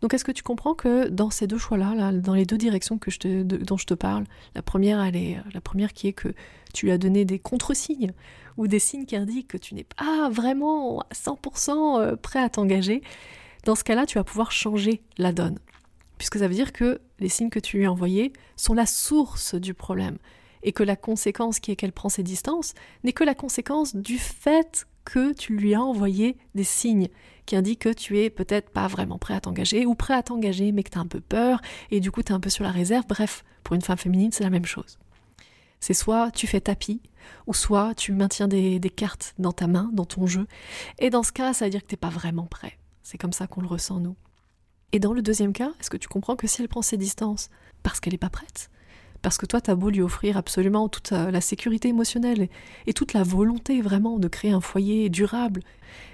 Donc 0.01 0.13
est-ce 0.13 0.23
que 0.23 0.31
tu 0.31 0.43
comprends 0.43 0.73
que 0.73 1.07
dans 1.07 1.29
ces 1.29 1.47
deux 1.47 1.57
choix-là, 1.57 2.11
dans 2.11 2.33
les 2.33 2.45
deux 2.45 2.57
directions 2.57 2.97
dont 2.97 3.77
je 3.77 3.85
te 3.85 3.93
parle, 3.93 4.25
la 4.55 4.61
première, 4.61 5.11
la 5.53 5.61
première 5.61 5.93
qui 5.93 6.07
est 6.07 6.13
que 6.13 6.33
tu 6.73 6.85
lui 6.85 6.91
as 6.91 6.97
donné 6.97 7.25
des 7.25 7.39
contre-signes 7.39 8.13
ou 8.57 8.67
des 8.67 8.79
signes 8.79 9.05
qui 9.05 9.15
indiquent 9.15 9.47
que 9.47 9.57
tu 9.57 9.75
n'es 9.75 9.83
pas 9.83 10.29
vraiment 10.29 11.01
à 11.01 11.13
100% 11.13 11.99
euh, 11.99 12.15
prêt 12.15 12.39
à 12.39 12.49
t'engager, 12.49 13.01
dans 13.65 13.75
ce 13.75 13.83
cas-là, 13.83 14.05
tu 14.05 14.17
vas 14.17 14.23
pouvoir 14.23 14.51
changer 14.51 15.01
la 15.17 15.31
donne 15.31 15.59
puisque 16.21 16.37
ça 16.37 16.47
veut 16.47 16.53
dire 16.53 16.71
que 16.71 17.01
les 17.21 17.29
signes 17.29 17.49
que 17.49 17.59
tu 17.59 17.77
lui 17.77 17.85
as 17.85 17.91
envoyés 17.91 18.33
sont 18.57 18.73
la 18.73 18.85
source 18.85 19.55
du 19.55 19.73
problème, 19.73 20.17
et 20.63 20.73
que 20.73 20.83
la 20.83 20.95
conséquence 20.95 21.59
qui 21.59 21.71
est 21.71 21.75
qu'elle 21.75 21.93
prend 21.93 22.09
ses 22.09 22.23
distances 22.23 22.73
n'est 23.03 23.13
que 23.13 23.23
la 23.23 23.35
conséquence 23.35 23.95
du 23.95 24.17
fait 24.17 24.85
que 25.05 25.33
tu 25.33 25.55
lui 25.55 25.73
as 25.73 25.81
envoyé 25.81 26.37
des 26.53 26.63
signes 26.63 27.09
qui 27.45 27.55
indiquent 27.55 27.79
que 27.79 27.93
tu 27.93 28.19
es 28.19 28.29
peut-être 28.29 28.69
pas 28.69 28.87
vraiment 28.87 29.17
prêt 29.17 29.33
à 29.33 29.41
t'engager 29.41 29.85
ou 29.85 29.95
prêt 29.95 30.13
à 30.13 30.21
t'engager 30.21 30.71
mais 30.71 30.83
que 30.83 30.91
tu 30.91 30.97
as 30.97 31.01
un 31.01 31.07
peu 31.07 31.21
peur 31.21 31.59
et 31.89 31.99
du 31.99 32.11
coup 32.11 32.21
tu 32.21 32.31
es 32.31 32.35
un 32.35 32.39
peu 32.39 32.49
sur 32.51 32.63
la 32.63 32.71
réserve. 32.71 33.05
Bref, 33.07 33.43
pour 33.63 33.75
une 33.75 33.81
femme 33.81 33.97
féminine, 33.97 34.31
c'est 34.31 34.43
la 34.43 34.51
même 34.51 34.65
chose. 34.65 34.99
C'est 35.79 35.95
soit 35.95 36.29
tu 36.29 36.45
fais 36.45 36.61
tapis, 36.61 37.01
ou 37.47 37.55
soit 37.55 37.95
tu 37.95 38.13
maintiens 38.13 38.47
des, 38.47 38.79
des, 38.79 38.89
cartes 38.91 39.33
dans 39.39 39.51
ta 39.51 39.65
main, 39.65 39.89
dans 39.93 40.05
ton 40.05 40.27
jeu. 40.27 40.45
Et 40.99 41.09
dans 41.09 41.23
ce 41.23 41.31
cas, 41.31 41.53
ça 41.53 41.65
veut 41.65 41.71
dire 41.71 41.81
que 41.81 41.87
t'es 41.87 41.97
pas 41.97 42.09
vraiment 42.09 42.45
prêt. 42.45 42.77
C'est 43.01 43.17
comme 43.17 43.33
ça 43.33 43.47
qu'on 43.47 43.61
le 43.61 43.67
ressent, 43.67 43.99
nous. 43.99 44.15
Et 44.93 44.99
dans 44.99 45.13
le 45.13 45.21
deuxième 45.21 45.53
cas, 45.53 45.71
est-ce 45.79 45.89
que 45.89 45.97
tu 45.97 46.07
comprends 46.07 46.35
que 46.35 46.47
si 46.47 46.61
elle 46.61 46.67
prend 46.67 46.81
ses 46.81 46.97
distances 46.97 47.49
parce 47.83 47.99
qu'elle 47.99 48.13
n'est 48.13 48.17
pas 48.17 48.29
prête, 48.29 48.69
parce 49.21 49.37
que 49.37 49.45
toi, 49.45 49.61
tu 49.61 49.71
as 49.71 49.75
beau 49.75 49.89
lui 49.89 50.01
offrir 50.01 50.37
absolument 50.37 50.89
toute 50.89 51.11
euh, 51.11 51.31
la 51.31 51.41
sécurité 51.41 51.87
émotionnelle 51.87 52.49
et, 52.87 52.93
toute 52.93 53.13
la 53.13 53.23
volonté 53.23 53.81
vraiment 53.81 54.19
de 54.19 54.27
créer 54.27 54.51
un 54.51 54.61
foyer 54.61 55.09
durable, 55.09 55.61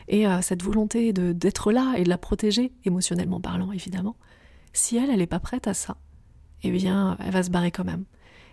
et 0.08 0.28
euh, 0.28 0.42
cette 0.42 0.64
volonté 0.64 1.14
d'être 1.14 1.72
là 1.72 1.96
et 1.98 2.04
de 2.04 2.10
la 2.10 2.18
protéger, 2.18 2.72
émotionnellement 2.86 3.40
parlant 3.40 3.72
évidemment, 3.72 4.16
si 4.74 4.98
elle, 4.98 5.10
elle 5.10 5.20
n'est 5.20 5.28
pas 5.28 5.40
prête 5.40 5.68
à 5.68 5.74
ça, 5.74 5.98
eh 6.64 6.72
bien, 6.72 7.18
elle 7.24 7.32
va 7.32 7.44
se 7.44 7.50
barrer 7.50 7.72
quand 7.72 7.86
même. 7.86 8.06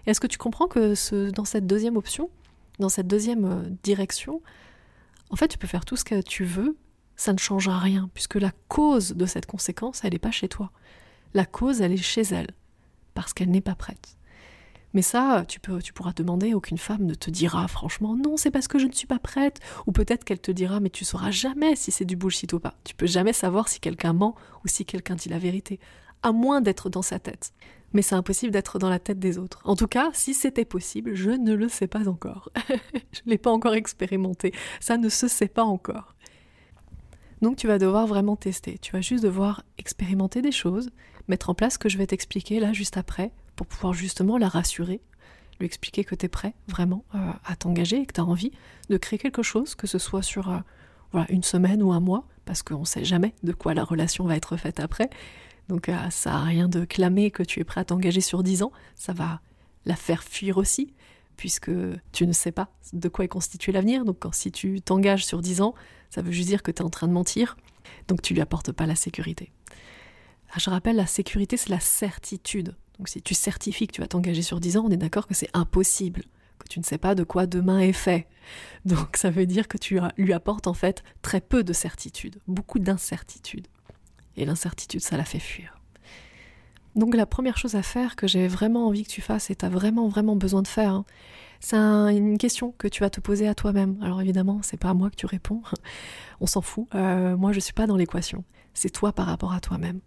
Est-ce 0.06 0.20
que 0.20 0.26
tu 0.26 0.38
comprends 0.38 0.68
que 0.68 0.94
ce, 0.94 1.30
dans 1.30 1.44
cette 1.44 1.66
deuxième 1.66 1.96
option, 1.96 2.30
dans 2.78 2.88
cette 2.88 3.06
deuxième 3.06 3.44
euh, 3.44 3.62
direction, 3.82 4.40
en 5.30 5.36
fait, 5.36 5.48
tu 5.48 5.58
peux 5.58 5.66
faire 5.66 5.84
tout 5.84 5.96
ce 5.96 6.04
que 6.04 6.20
tu 6.20 6.44
veux, 6.44 6.76
ça 7.16 7.32
ne 7.32 7.38
changera 7.38 7.78
rien, 7.78 8.10
puisque 8.14 8.36
la 8.36 8.52
cause 8.68 9.12
de 9.12 9.26
cette 9.26 9.46
conséquence, 9.46 10.00
elle 10.04 10.12
n'est 10.12 10.18
pas 10.18 10.30
chez 10.30 10.48
toi. 10.48 10.70
La 11.32 11.46
cause, 11.46 11.80
elle 11.80 11.92
est 11.92 11.96
chez 11.96 12.22
elle, 12.22 12.50
parce 13.14 13.32
qu'elle 13.32 13.50
n'est 13.50 13.60
pas 13.60 13.74
prête. 13.74 14.16
Mais 14.94 15.02
ça, 15.02 15.44
tu 15.48 15.58
pourras 15.60 16.12
demander, 16.12 16.54
aucune 16.54 16.78
femme 16.78 17.04
ne 17.04 17.14
te 17.14 17.28
dira 17.28 17.66
franchement 17.66 18.16
non, 18.16 18.36
c'est 18.36 18.52
parce 18.52 18.68
que 18.68 18.78
je 18.78 18.86
ne 18.86 18.92
suis 18.92 19.08
pas 19.08 19.18
prête. 19.18 19.58
Ou 19.86 19.92
peut-être 19.92 20.22
qu'elle 20.24 20.40
te 20.40 20.52
dira, 20.52 20.78
mais 20.78 20.88
tu 20.88 21.04
sauras 21.04 21.32
jamais 21.32 21.74
si 21.74 21.90
c'est 21.90 22.04
du 22.04 22.14
bullshit 22.14 22.52
ou 22.52 22.60
pas. 22.60 22.74
Tu 22.84 22.94
peux 22.94 23.06
jamais 23.06 23.32
savoir 23.32 23.68
si 23.68 23.80
quelqu'un 23.80 24.12
ment 24.12 24.36
ou 24.64 24.68
si 24.68 24.84
quelqu'un 24.84 25.16
dit 25.16 25.28
la 25.28 25.40
vérité, 25.40 25.80
à 26.22 26.30
moins 26.30 26.60
d'être 26.60 26.90
dans 26.90 27.02
sa 27.02 27.18
tête. 27.18 27.52
Mais 27.92 28.02
c'est 28.02 28.14
impossible 28.14 28.52
d'être 28.52 28.78
dans 28.78 28.88
la 28.88 29.00
tête 29.00 29.18
des 29.18 29.36
autres. 29.36 29.60
En 29.64 29.74
tout 29.74 29.88
cas, 29.88 30.10
si 30.14 30.32
c'était 30.32 30.64
possible, 30.64 31.14
je 31.14 31.30
ne 31.30 31.54
le 31.54 31.68
sais 31.68 31.88
pas 31.88 32.08
encore. 32.08 32.50
je 32.68 33.20
ne 33.26 33.30
l'ai 33.30 33.38
pas 33.38 33.50
encore 33.50 33.74
expérimenté. 33.74 34.52
Ça 34.78 34.96
ne 34.96 35.08
se 35.08 35.26
sait 35.26 35.48
pas 35.48 35.64
encore. 35.64 36.14
Donc 37.42 37.56
tu 37.56 37.66
vas 37.66 37.78
devoir 37.78 38.06
vraiment 38.06 38.36
tester. 38.36 38.78
Tu 38.78 38.92
vas 38.92 39.00
juste 39.00 39.22
devoir 39.22 39.64
expérimenter 39.78 40.42
des 40.42 40.52
choses, 40.52 40.90
mettre 41.28 41.50
en 41.50 41.54
place 41.54 41.74
ce 41.74 41.78
que 41.78 41.88
je 41.88 41.98
vais 41.98 42.06
t'expliquer 42.06 42.60
là 42.60 42.72
juste 42.72 42.96
après, 42.96 43.32
pour 43.56 43.66
pouvoir 43.66 43.92
justement 43.92 44.38
la 44.38 44.48
rassurer, 44.48 45.00
lui 45.60 45.66
expliquer 45.66 46.04
que 46.04 46.14
tu 46.14 46.26
es 46.26 46.28
prêt 46.28 46.54
vraiment 46.68 47.04
euh, 47.14 47.18
à 47.44 47.56
t'engager 47.56 48.00
et 48.00 48.06
que 48.06 48.12
tu 48.12 48.20
as 48.20 48.24
envie 48.24 48.52
de 48.88 48.96
créer 48.96 49.18
quelque 49.18 49.42
chose, 49.42 49.74
que 49.74 49.86
ce 49.86 49.98
soit 49.98 50.22
sur 50.22 50.50
euh, 50.50 50.58
voilà, 51.12 51.30
une 51.30 51.44
semaine 51.44 51.82
ou 51.82 51.92
un 51.92 52.00
mois, 52.00 52.26
parce 52.44 52.62
qu'on 52.62 52.80
ne 52.80 52.84
sait 52.84 53.04
jamais 53.04 53.34
de 53.42 53.52
quoi 53.52 53.74
la 53.74 53.84
relation 53.84 54.24
va 54.24 54.36
être 54.36 54.56
faite 54.56 54.80
après. 54.80 55.10
Donc 55.68 55.88
euh, 55.88 55.96
ça 56.10 56.30
n'a 56.30 56.42
rien 56.42 56.68
de 56.68 56.84
clamer 56.84 57.30
que 57.30 57.42
tu 57.42 57.60
es 57.60 57.64
prêt 57.64 57.80
à 57.80 57.84
t'engager 57.84 58.20
sur 58.20 58.42
dix 58.42 58.62
ans, 58.62 58.72
ça 58.96 59.12
va 59.12 59.40
la 59.86 59.96
faire 59.96 60.22
fuir 60.22 60.56
aussi, 60.56 60.94
puisque 61.36 61.70
tu 62.12 62.26
ne 62.26 62.32
sais 62.32 62.52
pas 62.52 62.68
de 62.92 63.08
quoi 63.08 63.24
est 63.24 63.28
constitué 63.28 63.72
l'avenir. 63.72 64.04
Donc 64.04 64.24
si 64.32 64.52
tu 64.52 64.80
t'engages 64.80 65.26
sur 65.26 65.40
dix 65.40 65.60
ans, 65.60 65.74
ça 66.10 66.22
veut 66.22 66.32
juste 66.32 66.48
dire 66.48 66.62
que 66.62 66.70
tu 66.70 66.82
es 66.82 66.84
en 66.84 66.90
train 66.90 67.08
de 67.08 67.12
mentir, 67.12 67.56
donc 68.08 68.22
tu 68.22 68.34
lui 68.34 68.40
apportes 68.40 68.72
pas 68.72 68.86
la 68.86 68.94
sécurité. 68.94 69.52
Ah, 70.52 70.58
je 70.58 70.70
rappelle, 70.70 70.96
la 70.96 71.06
sécurité, 71.06 71.56
c'est 71.56 71.70
la 71.70 71.80
certitude. 71.80 72.76
Donc 72.98 73.08
si 73.08 73.20
tu 73.20 73.34
certifies 73.34 73.88
que 73.88 73.92
tu 73.92 74.00
vas 74.00 74.06
t'engager 74.06 74.42
sur 74.42 74.60
10 74.60 74.76
ans, 74.76 74.84
on 74.86 74.90
est 74.90 74.96
d'accord 74.96 75.26
que 75.26 75.34
c'est 75.34 75.50
impossible, 75.52 76.22
que 76.58 76.68
tu 76.68 76.78
ne 76.78 76.84
sais 76.84 76.98
pas 76.98 77.16
de 77.16 77.24
quoi 77.24 77.46
demain 77.46 77.80
est 77.80 77.92
fait. 77.92 78.28
Donc 78.84 79.16
ça 79.16 79.30
veut 79.30 79.46
dire 79.46 79.66
que 79.66 79.78
tu 79.78 79.98
lui 80.16 80.32
apportes 80.32 80.68
en 80.68 80.74
fait 80.74 81.02
très 81.22 81.40
peu 81.40 81.64
de 81.64 81.72
certitude, 81.72 82.36
beaucoup 82.46 82.78
d'incertitude. 82.78 83.66
Et 84.36 84.44
l'incertitude, 84.44 85.00
ça 85.00 85.16
la 85.16 85.24
fait 85.24 85.40
fuir. 85.40 85.80
Donc 86.96 87.16
la 87.16 87.26
première 87.26 87.58
chose 87.58 87.74
à 87.74 87.82
faire 87.82 88.14
que 88.14 88.26
j'ai 88.26 88.46
vraiment 88.46 88.86
envie 88.86 89.02
que 89.02 89.10
tu 89.10 89.20
fasses 89.20 89.50
et 89.50 89.56
tu 89.56 89.64
as 89.64 89.68
vraiment 89.68 90.08
vraiment 90.08 90.36
besoin 90.36 90.62
de 90.62 90.68
faire, 90.68 90.92
hein, 90.92 91.04
c'est 91.60 91.76
une 91.76 92.38
question 92.38 92.72
que 92.76 92.86
tu 92.86 93.00
vas 93.00 93.10
te 93.10 93.20
poser 93.20 93.48
à 93.48 93.54
toi-même. 93.54 93.98
Alors 94.02 94.20
évidemment, 94.20 94.60
c'est 94.62 94.76
pas 94.76 94.90
à 94.90 94.94
moi 94.94 95.10
que 95.10 95.16
tu 95.16 95.26
réponds, 95.26 95.62
on 96.40 96.46
s'en 96.46 96.60
fout. 96.60 96.86
Euh, 96.94 97.36
moi, 97.36 97.52
je 97.52 97.60
suis 97.60 97.72
pas 97.72 97.86
dans 97.86 97.96
l'équation. 97.96 98.44
C'est 98.74 98.90
toi 98.90 99.12
par 99.12 99.26
rapport 99.26 99.52
à 99.52 99.60
toi-même. 99.60 100.00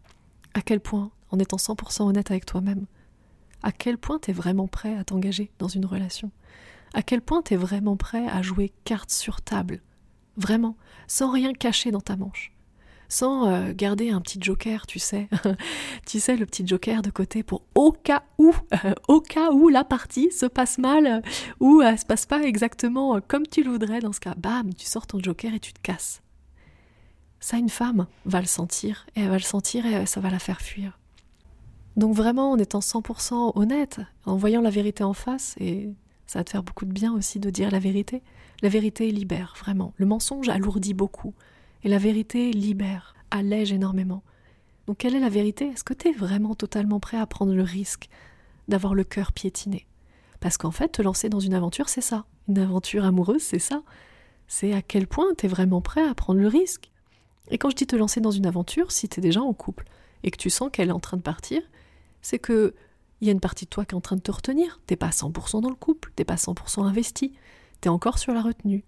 À 0.53 0.61
quel 0.61 0.79
point 0.79 1.11
en 1.31 1.39
étant 1.39 1.57
100% 1.57 2.03
honnête 2.03 2.31
avec 2.31 2.45
toi-même. 2.45 2.85
À 3.63 3.71
quel 3.71 3.97
point 3.97 4.19
tu 4.19 4.31
es 4.31 4.33
vraiment 4.33 4.67
prêt 4.67 4.95
à 4.95 5.03
t'engager 5.03 5.51
dans 5.59 5.67
une 5.67 5.85
relation? 5.85 6.31
À 6.93 7.01
quel 7.01 7.21
point 7.21 7.41
tu 7.41 7.55
es 7.55 7.57
vraiment 7.57 7.97
prêt 7.97 8.27
à 8.27 8.41
jouer 8.41 8.71
carte 8.85 9.11
sur 9.11 9.41
table? 9.41 9.81
Vraiment, 10.37 10.77
sans 11.07 11.31
rien 11.31 11.53
cacher 11.53 11.91
dans 11.91 12.01
ta 12.01 12.15
manche. 12.15 12.53
Sans 13.09 13.47
euh, 13.47 13.71
garder 13.73 14.09
un 14.09 14.19
petit 14.19 14.39
joker, 14.41 14.85
tu 14.85 14.99
sais. 14.99 15.29
tu 16.05 16.19
sais, 16.19 16.35
le 16.35 16.45
petit 16.45 16.67
joker 16.67 17.01
de 17.01 17.09
côté 17.09 17.43
pour 17.43 17.63
au 17.75 17.91
cas 17.91 18.23
où, 18.37 18.53
au 19.07 19.21
cas 19.21 19.51
où 19.51 19.69
la 19.69 19.83
partie 19.83 20.31
se 20.31 20.45
passe 20.45 20.77
mal, 20.77 21.21
ou 21.59 21.81
elle 21.81 21.97
se 21.97 22.05
passe 22.05 22.25
pas 22.25 22.43
exactement 22.43 23.19
comme 23.27 23.47
tu 23.47 23.63
le 23.63 23.71
voudrais. 23.71 23.99
Dans 23.99 24.13
ce 24.13 24.19
cas, 24.19 24.35
bam, 24.35 24.73
tu 24.73 24.85
sors 24.85 25.07
ton 25.07 25.19
joker 25.19 25.53
et 25.53 25.59
tu 25.59 25.73
te 25.73 25.81
casses. 25.81 26.21
Ça, 27.39 27.57
une 27.57 27.69
femme 27.69 28.07
va 28.25 28.41
le 28.41 28.47
sentir, 28.47 29.05
et 29.15 29.21
elle 29.21 29.29
va 29.29 29.37
le 29.37 29.41
sentir 29.41 29.85
et 29.85 30.05
ça 30.07 30.19
va 30.19 30.31
la 30.31 30.39
faire 30.39 30.59
fuir. 30.59 30.97
Donc 31.97 32.13
vraiment, 32.13 32.51
en 32.51 32.57
étant 32.57 32.79
100% 32.79 33.53
honnête, 33.55 33.99
en 34.25 34.37
voyant 34.37 34.61
la 34.61 34.69
vérité 34.69 35.03
en 35.03 35.13
face, 35.13 35.55
et 35.59 35.89
ça 36.27 36.39
va 36.39 36.43
te 36.43 36.51
faire 36.51 36.63
beaucoup 36.63 36.85
de 36.85 36.91
bien 36.91 37.13
aussi 37.13 37.39
de 37.39 37.49
dire 37.49 37.71
la 37.71 37.79
vérité, 37.79 38.21
la 38.61 38.69
vérité 38.69 39.11
libère, 39.11 39.55
vraiment. 39.59 39.93
Le 39.97 40.05
mensonge 40.05 40.47
alourdit 40.47 40.93
beaucoup, 40.93 41.33
et 41.83 41.89
la 41.89 41.97
vérité 41.97 42.51
libère, 42.51 43.15
allège 43.31 43.71
énormément. 43.71 44.23
Donc 44.87 44.97
quelle 44.97 45.15
est 45.15 45.19
la 45.19 45.29
vérité? 45.29 45.67
Est-ce 45.67 45.83
que 45.83 45.93
tu 45.93 46.09
es 46.09 46.11
vraiment 46.13 46.55
totalement 46.55 46.99
prêt 46.99 47.17
à 47.17 47.25
prendre 47.25 47.53
le 47.53 47.63
risque 47.63 48.09
d'avoir 48.67 48.95
le 48.95 49.03
cœur 49.03 49.31
piétiné? 49.31 49.85
Parce 50.39 50.57
qu'en 50.57 50.71
fait, 50.71 50.89
te 50.89 51.01
lancer 51.01 51.29
dans 51.29 51.39
une 51.39 51.53
aventure, 51.53 51.89
c'est 51.89 52.01
ça. 52.01 52.25
Une 52.47 52.59
aventure 52.59 53.05
amoureuse, 53.05 53.41
c'est 53.41 53.59
ça. 53.59 53.83
C'est 54.47 54.73
à 54.73 54.81
quel 54.81 55.07
point 55.07 55.27
tu 55.37 55.45
es 55.45 55.49
vraiment 55.49 55.81
prêt 55.81 56.07
à 56.07 56.13
prendre 56.15 56.39
le 56.39 56.47
risque. 56.47 56.91
Et 57.49 57.57
quand 57.57 57.69
je 57.69 57.75
dis 57.75 57.87
te 57.87 57.95
lancer 57.95 58.21
dans 58.21 58.31
une 58.31 58.45
aventure, 58.45 58.91
si 58.91 59.09
tu 59.09 59.19
es 59.19 59.21
déjà 59.21 59.41
en 59.41 59.53
couple 59.53 59.85
et 60.23 60.31
que 60.31 60.37
tu 60.37 60.49
sens 60.49 60.69
qu'elle 60.71 60.89
est 60.89 60.93
en 60.93 60.99
train 60.99 61.17
de 61.17 61.21
partir, 61.21 61.61
c'est 62.21 62.39
que 62.39 62.73
il 63.19 63.27
y 63.27 63.29
a 63.29 63.33
une 63.33 63.39
partie 63.39 63.65
de 63.65 63.69
toi 63.69 63.83
qui 63.83 63.95
est 63.95 63.97
en 63.97 64.01
train 64.01 64.15
de 64.15 64.21
te 64.21 64.31
retenir. 64.31 64.79
T'es 64.85 64.95
pas 64.95 65.09
100% 65.09 65.61
dans 65.61 65.69
le 65.69 65.75
couple, 65.75 66.11
t'es 66.15 66.23
pas 66.23 66.35
100% 66.35 66.83
investi, 66.83 67.33
t'es 67.81 67.89
encore 67.89 68.19
sur 68.19 68.33
la 68.33 68.41
retenue. 68.41 68.83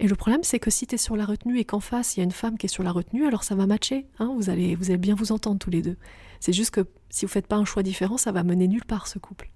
Et 0.00 0.06
le 0.06 0.14
problème, 0.14 0.44
c'est 0.44 0.60
que 0.60 0.70
si 0.70 0.86
t'es 0.86 0.96
sur 0.96 1.16
la 1.16 1.24
retenue 1.24 1.58
et 1.58 1.64
qu'en 1.64 1.80
face 1.80 2.16
il 2.16 2.20
y 2.20 2.22
a 2.22 2.24
une 2.24 2.30
femme 2.30 2.56
qui 2.56 2.66
est 2.66 2.68
sur 2.68 2.84
la 2.84 2.92
retenue, 2.92 3.26
alors 3.26 3.42
ça 3.42 3.54
va 3.54 3.66
matcher. 3.66 4.06
Hein 4.18 4.32
vous 4.36 4.48
allez, 4.48 4.76
vous 4.76 4.90
allez 4.90 4.98
bien 4.98 5.14
vous 5.14 5.32
entendre 5.32 5.58
tous 5.58 5.70
les 5.70 5.82
deux. 5.82 5.96
C'est 6.40 6.52
juste 6.52 6.70
que 6.70 6.86
si 7.10 7.24
vous 7.24 7.30
faites 7.30 7.46
pas 7.48 7.56
un 7.56 7.64
choix 7.64 7.82
différent, 7.82 8.16
ça 8.16 8.30
va 8.30 8.44
mener 8.44 8.68
nulle 8.68 8.84
part 8.84 9.08
ce 9.08 9.18
couple. 9.18 9.50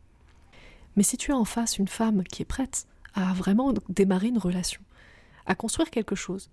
Mais 0.96 1.02
si 1.02 1.16
tu 1.16 1.32
as 1.32 1.36
en 1.36 1.44
face 1.44 1.78
une 1.78 1.88
femme 1.88 2.24
qui 2.24 2.42
est 2.42 2.46
prête 2.46 2.86
à 3.14 3.32
vraiment 3.34 3.72
démarrer 3.88 4.28
une 4.28 4.38
relation, 4.38 4.80
à 5.46 5.54
construire 5.54 5.90
quelque 5.90 6.16
chose, 6.16 6.50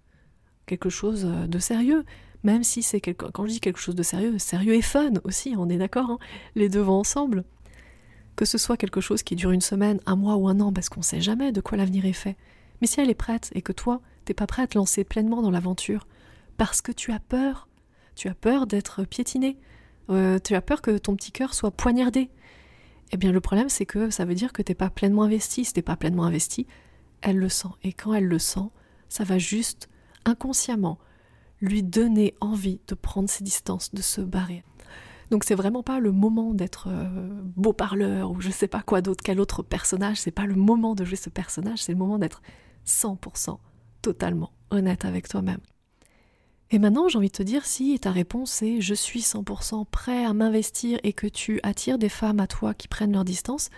quelque 0.65 0.89
chose 0.89 1.23
de 1.23 1.59
sérieux, 1.59 2.05
même 2.43 2.63
si 2.63 2.83
c'est 2.83 3.01
quelque... 3.01 3.25
quand 3.25 3.45
je 3.45 3.53
dis 3.53 3.59
quelque 3.59 3.79
chose 3.79 3.95
de 3.95 4.03
sérieux, 4.03 4.37
sérieux 4.37 4.75
et 4.75 4.81
fun 4.81 5.13
aussi, 5.23 5.55
on 5.57 5.67
est 5.67 5.77
d'accord, 5.77 6.11
hein 6.11 6.19
les 6.55 6.69
deux 6.69 6.79
vont 6.79 6.99
ensemble. 6.99 7.43
Que 8.35 8.45
ce 8.45 8.57
soit 8.57 8.77
quelque 8.77 9.01
chose 9.01 9.23
qui 9.23 9.35
dure 9.35 9.51
une 9.51 9.61
semaine, 9.61 9.99
un 10.05 10.15
mois 10.15 10.37
ou 10.37 10.47
un 10.47 10.59
an, 10.61 10.71
parce 10.71 10.87
qu'on 10.87 11.01
ne 11.01 11.05
sait 11.05 11.21
jamais 11.21 11.51
de 11.51 11.59
quoi 11.59 11.77
l'avenir 11.77 12.05
est 12.05 12.13
fait. 12.13 12.37
Mais 12.81 12.87
si 12.87 12.99
elle 12.99 13.09
est 13.09 13.15
prête 13.15 13.49
et 13.53 13.61
que 13.61 13.71
toi, 13.71 14.01
t'es 14.25 14.33
pas 14.33 14.47
prêt 14.47 14.63
à 14.63 14.67
te 14.67 14.77
lancer 14.77 15.03
pleinement 15.03 15.41
dans 15.41 15.51
l'aventure, 15.51 16.07
parce 16.57 16.81
que 16.81 16.91
tu 16.91 17.11
as 17.11 17.19
peur, 17.19 17.67
tu 18.15 18.27
as 18.27 18.35
peur 18.35 18.67
d'être 18.67 19.03
piétiné, 19.03 19.57
euh, 20.09 20.39
tu 20.39 20.55
as 20.55 20.61
peur 20.61 20.81
que 20.81 20.97
ton 20.97 21.15
petit 21.15 21.31
cœur 21.31 21.53
soit 21.53 21.71
poignardé, 21.71 22.29
eh 23.11 23.17
bien 23.17 23.31
le 23.31 23.41
problème 23.41 23.69
c'est 23.69 23.85
que 23.85 24.09
ça 24.09 24.25
veut 24.25 24.35
dire 24.35 24.53
que 24.53 24.61
t'es 24.61 24.75
pas 24.75 24.89
pleinement 24.89 25.23
investi. 25.23 25.65
Si 25.65 25.73
t'es 25.73 25.81
pas 25.81 25.95
pleinement 25.95 26.23
investi, 26.23 26.67
elle 27.21 27.37
le 27.37 27.49
sent. 27.49 27.69
Et 27.83 27.93
quand 27.93 28.13
elle 28.13 28.27
le 28.27 28.39
sent, 28.39 28.69
ça 29.07 29.23
va 29.23 29.37
juste 29.37 29.89
inconsciemment 30.25 30.99
lui 31.61 31.83
donner 31.83 32.35
envie 32.39 32.79
de 32.87 32.95
prendre 32.95 33.29
ses 33.29 33.43
distances, 33.43 33.93
de 33.93 34.01
se 34.01 34.21
barrer. 34.21 34.63
Donc 35.31 35.43
c'est 35.43 35.55
vraiment 35.55 35.83
pas 35.83 35.99
le 35.99 36.11
moment 36.11 36.53
d'être 36.53 36.87
euh, 36.89 37.29
beau 37.55 37.73
parleur 37.73 38.31
ou 38.31 38.41
je 38.41 38.49
sais 38.49 38.67
pas 38.67 38.81
quoi 38.81 39.01
d'autre, 39.01 39.23
quel 39.23 39.39
autre 39.39 39.61
personnage, 39.61 40.17
c'est 40.17 40.31
pas 40.31 40.45
le 40.45 40.55
moment 40.55 40.95
de 40.95 41.05
jouer 41.05 41.17
ce 41.17 41.29
personnage, 41.29 41.83
c'est 41.83 41.91
le 41.91 41.97
moment 41.97 42.17
d'être 42.17 42.41
100% 42.85 43.57
totalement 44.01 44.51
honnête 44.71 45.05
avec 45.05 45.27
toi-même. 45.27 45.59
Et 46.71 46.77
maintenant, 46.77 47.07
j'ai 47.07 47.17
envie 47.17 47.29
de 47.29 47.33
te 47.33 47.43
dire 47.43 47.65
si 47.65 47.97
ta 47.99 48.11
réponse 48.11 48.61
est 48.61 48.79
je 48.79 48.93
suis 48.93 49.21
100% 49.21 49.85
prêt 49.89 50.23
à 50.23 50.33
m'investir 50.33 50.99
et 51.03 51.13
que 51.13 51.27
tu 51.27 51.59
attires 51.63 51.97
des 51.97 52.09
femmes 52.09 52.39
à 52.39 52.47
toi 52.47 52.73
qui 52.73 52.87
prennent 52.87 53.13
leur 53.13 53.25
distance, 53.25 53.69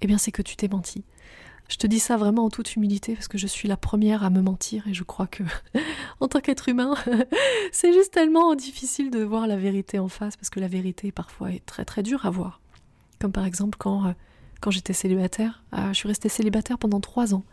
eh 0.00 0.06
bien 0.06 0.16
c'est 0.16 0.30
que 0.30 0.42
tu 0.42 0.56
t'es 0.56 0.68
menti. 0.68 1.04
Je 1.68 1.76
te 1.76 1.86
dis 1.86 2.00
ça 2.00 2.16
vraiment 2.16 2.44
en 2.44 2.50
toute 2.50 2.74
humilité 2.74 3.14
parce 3.14 3.28
que 3.28 3.38
je 3.38 3.46
suis 3.46 3.68
la 3.68 3.76
première 3.76 4.24
à 4.24 4.30
me 4.30 4.42
mentir 4.42 4.86
et 4.88 4.94
je 4.94 5.04
crois 5.04 5.28
que, 5.28 5.44
en 6.20 6.28
tant 6.28 6.40
qu'être 6.40 6.68
humain, 6.68 6.94
c'est 7.72 7.92
juste 7.92 8.12
tellement 8.12 8.54
difficile 8.54 9.10
de 9.10 9.22
voir 9.22 9.46
la 9.46 9.56
vérité 9.56 9.98
en 9.98 10.08
face 10.08 10.36
parce 10.36 10.50
que 10.50 10.60
la 10.60 10.68
vérité 10.68 11.12
parfois 11.12 11.52
est 11.52 11.64
très 11.64 11.84
très 11.84 12.02
dure 12.02 12.26
à 12.26 12.30
voir. 12.30 12.60
Comme 13.20 13.32
par 13.32 13.44
exemple 13.44 13.76
quand, 13.78 14.06
euh, 14.06 14.12
quand 14.60 14.70
j'étais 14.70 14.92
célibataire, 14.92 15.62
euh, 15.74 15.88
je 15.88 15.94
suis 15.94 16.08
restée 16.08 16.28
célibataire 16.28 16.78
pendant 16.78 17.00
trois 17.00 17.34
ans, 17.34 17.44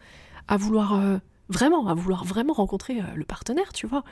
à 0.47 0.57
vouloir 0.57 0.93
euh, 0.95 1.17
vraiment, 1.49 1.87
à 1.87 1.93
vouloir 1.93 2.23
vraiment 2.23 2.53
rencontrer 2.53 3.01
le 3.15 3.25
partenaire, 3.25 3.73
tu 3.73 3.87
vois. 3.87 4.03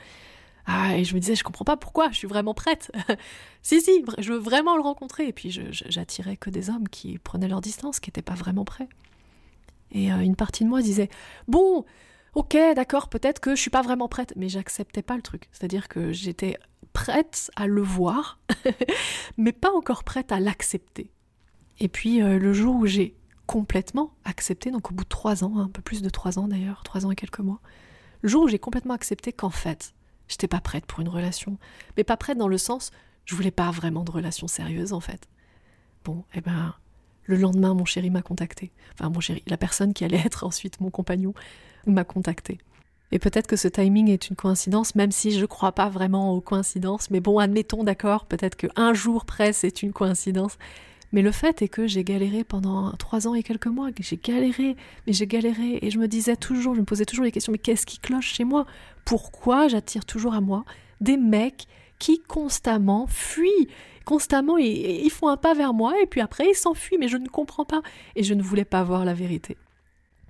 Ah, 0.66 0.96
et 0.96 1.04
je 1.04 1.14
me 1.14 1.20
disais, 1.20 1.36
je 1.36 1.44
comprends 1.44 1.64
pas 1.64 1.76
pourquoi, 1.76 2.10
je 2.10 2.16
suis 2.16 2.26
vraiment 2.26 2.54
prête. 2.54 2.90
si, 3.62 3.80
si, 3.80 4.04
je 4.18 4.32
veux 4.32 4.38
vraiment 4.38 4.74
le 4.76 4.82
rencontrer. 4.82 5.28
Et 5.28 5.32
puis 5.32 5.50
j'attirais 5.70 6.36
que 6.36 6.50
des 6.50 6.70
hommes 6.70 6.88
qui 6.88 7.18
prenaient 7.18 7.48
leur 7.48 7.60
distance, 7.60 8.00
qui 8.00 8.10
n'étaient 8.10 8.22
pas 8.22 8.34
vraiment 8.34 8.64
prêts. 8.64 8.88
Et 9.92 10.10
une 10.10 10.34
partie 10.34 10.64
de 10.64 10.68
moi 10.68 10.82
disait, 10.82 11.08
bon, 11.46 11.84
ok, 12.34 12.56
d'accord, 12.74 13.08
peut-être 13.08 13.40
que 13.40 13.54
je 13.54 13.60
suis 13.60 13.70
pas 13.70 13.82
vraiment 13.82 14.08
prête, 14.08 14.32
mais 14.36 14.48
j'acceptais 14.48 15.02
pas 15.02 15.16
le 15.16 15.22
truc. 15.22 15.48
C'est-à-dire 15.52 15.88
que 15.88 16.12
j'étais 16.12 16.58
prête 16.92 17.50
à 17.56 17.66
le 17.66 17.82
voir, 17.82 18.38
mais 19.36 19.52
pas 19.52 19.70
encore 19.70 20.04
prête 20.04 20.32
à 20.32 20.40
l'accepter. 20.40 21.10
Et 21.78 21.88
puis 21.88 22.22
euh, 22.22 22.38
le 22.38 22.52
jour 22.52 22.76
où 22.76 22.86
j'ai 22.86 23.16
complètement 23.46 24.12
accepté, 24.24 24.70
donc 24.70 24.90
au 24.90 24.94
bout 24.94 25.04
de 25.04 25.08
trois 25.08 25.44
ans, 25.44 25.58
un 25.58 25.68
peu 25.68 25.82
plus 25.82 26.02
de 26.02 26.10
trois 26.10 26.38
ans 26.38 26.48
d'ailleurs, 26.48 26.82
trois 26.82 27.06
ans 27.06 27.10
et 27.10 27.16
quelques 27.16 27.40
mois, 27.40 27.60
le 28.22 28.28
jour 28.28 28.44
où 28.44 28.48
j'ai 28.48 28.58
complètement 28.58 28.94
accepté 28.94 29.32
qu'en 29.32 29.50
fait, 29.50 29.94
j'étais 30.28 30.48
pas 30.48 30.60
prête 30.60 30.86
pour 30.86 31.00
une 31.00 31.08
relation, 31.08 31.58
mais 31.96 32.04
pas 32.04 32.16
prête 32.16 32.38
dans 32.38 32.48
le 32.48 32.58
sens, 32.58 32.90
je 33.24 33.34
voulais 33.34 33.50
pas 33.50 33.70
vraiment 33.70 34.04
de 34.04 34.10
relation 34.10 34.48
sérieuse 34.48 34.92
en 34.92 35.00
fait. 35.00 35.28
Bon, 36.04 36.24
eh 36.34 36.40
ben, 36.40 36.74
le 37.24 37.36
lendemain, 37.36 37.74
mon 37.74 37.84
chéri 37.84 38.10
m'a 38.10 38.22
contacté. 38.22 38.72
Enfin, 38.94 39.10
mon 39.10 39.20
chéri, 39.20 39.42
la 39.46 39.56
personne 39.56 39.92
qui 39.92 40.04
allait 40.04 40.22
être 40.24 40.44
ensuite 40.46 40.80
mon 40.80 40.90
compagnon 40.90 41.34
m'a 41.86 42.04
contacté. 42.04 42.58
Et 43.12 43.18
peut-être 43.18 43.46
que 43.46 43.56
ce 43.56 43.68
timing 43.68 44.08
est 44.08 44.28
une 44.28 44.36
coïncidence, 44.36 44.94
même 44.96 45.12
si 45.12 45.30
je 45.30 45.40
ne 45.40 45.46
crois 45.46 45.72
pas 45.72 45.88
vraiment 45.88 46.32
aux 46.32 46.40
coïncidences. 46.40 47.10
Mais 47.10 47.20
bon, 47.20 47.38
admettons, 47.38 47.84
d'accord, 47.84 48.26
peut-être 48.26 48.56
qu'un 48.56 48.94
jour 48.94 49.24
près, 49.24 49.52
c'est 49.52 49.82
une 49.82 49.92
coïncidence. 49.92 50.58
Mais 51.12 51.22
le 51.22 51.32
fait 51.32 51.62
est 51.62 51.68
que 51.68 51.86
j'ai 51.86 52.04
galéré 52.04 52.44
pendant 52.44 52.92
trois 52.92 53.28
ans 53.28 53.34
et 53.34 53.42
quelques 53.42 53.66
mois. 53.66 53.88
J'ai 53.98 54.16
galéré, 54.16 54.76
mais 55.06 55.12
j'ai 55.12 55.26
galéré. 55.26 55.78
Et 55.82 55.90
je 55.90 55.98
me 55.98 56.08
disais 56.08 56.36
toujours, 56.36 56.74
je 56.74 56.80
me 56.80 56.84
posais 56.84 57.04
toujours 57.04 57.24
les 57.24 57.32
questions, 57.32 57.52
mais 57.52 57.58
qu'est-ce 57.58 57.86
qui 57.86 57.98
cloche 57.98 58.34
chez 58.34 58.44
moi? 58.44 58.66
Pourquoi 59.04 59.68
j'attire 59.68 60.04
toujours 60.04 60.34
à 60.34 60.40
moi 60.40 60.64
des 61.00 61.16
mecs 61.16 61.66
qui 61.98 62.20
constamment 62.20 63.06
fuient 63.06 63.68
Constamment, 64.04 64.56
ils, 64.56 65.04
ils 65.04 65.10
font 65.10 65.26
un 65.26 65.36
pas 65.36 65.52
vers 65.52 65.74
moi 65.74 66.00
et 66.00 66.06
puis 66.06 66.20
après, 66.20 66.48
ils 66.48 66.54
s'enfuient, 66.54 66.96
mais 66.98 67.08
je 67.08 67.16
ne 67.16 67.26
comprends 67.26 67.64
pas. 67.64 67.82
Et 68.14 68.22
je 68.22 68.34
ne 68.34 68.42
voulais 68.42 68.64
pas 68.64 68.84
voir 68.84 69.04
la 69.04 69.14
vérité. 69.14 69.56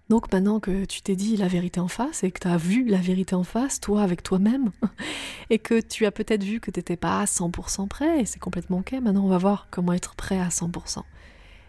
Donc 0.09 0.33
maintenant 0.33 0.61
que 0.61 0.85
tu 0.85 1.03
t'es 1.03 1.17
dit 1.17 1.37
la 1.37 1.49
vérité 1.49 1.81
en 1.81 1.89
face 1.89 2.23
et 2.23 2.31
que 2.31 2.39
tu 2.39 2.47
as 2.47 2.57
vu 2.57 2.85
la 2.85 2.99
vérité 2.99 3.35
en 3.35 3.43
face, 3.43 3.81
toi 3.81 4.03
avec 4.03 4.23
toi-même, 4.23 4.71
et 5.51 5.59
que 5.59 5.81
tu 5.81 6.07
as 6.07 6.13
peut-être 6.13 6.45
vu 6.45 6.61
que 6.61 6.71
tu 6.71 6.79
n'étais 6.79 6.97
pas 6.97 7.21
à 7.21 7.25
100% 7.25 7.89
prêt, 7.89 8.21
et 8.21 8.25
c'est 8.25 8.39
complètement 8.39 8.79
ok, 8.79 8.93
maintenant 8.93 9.25
on 9.25 9.29
va 9.29 9.39
voir 9.39 9.67
comment 9.71 9.93
être 9.93 10.15
prêt 10.15 10.39
à 10.39 10.49
100%. 10.49 11.03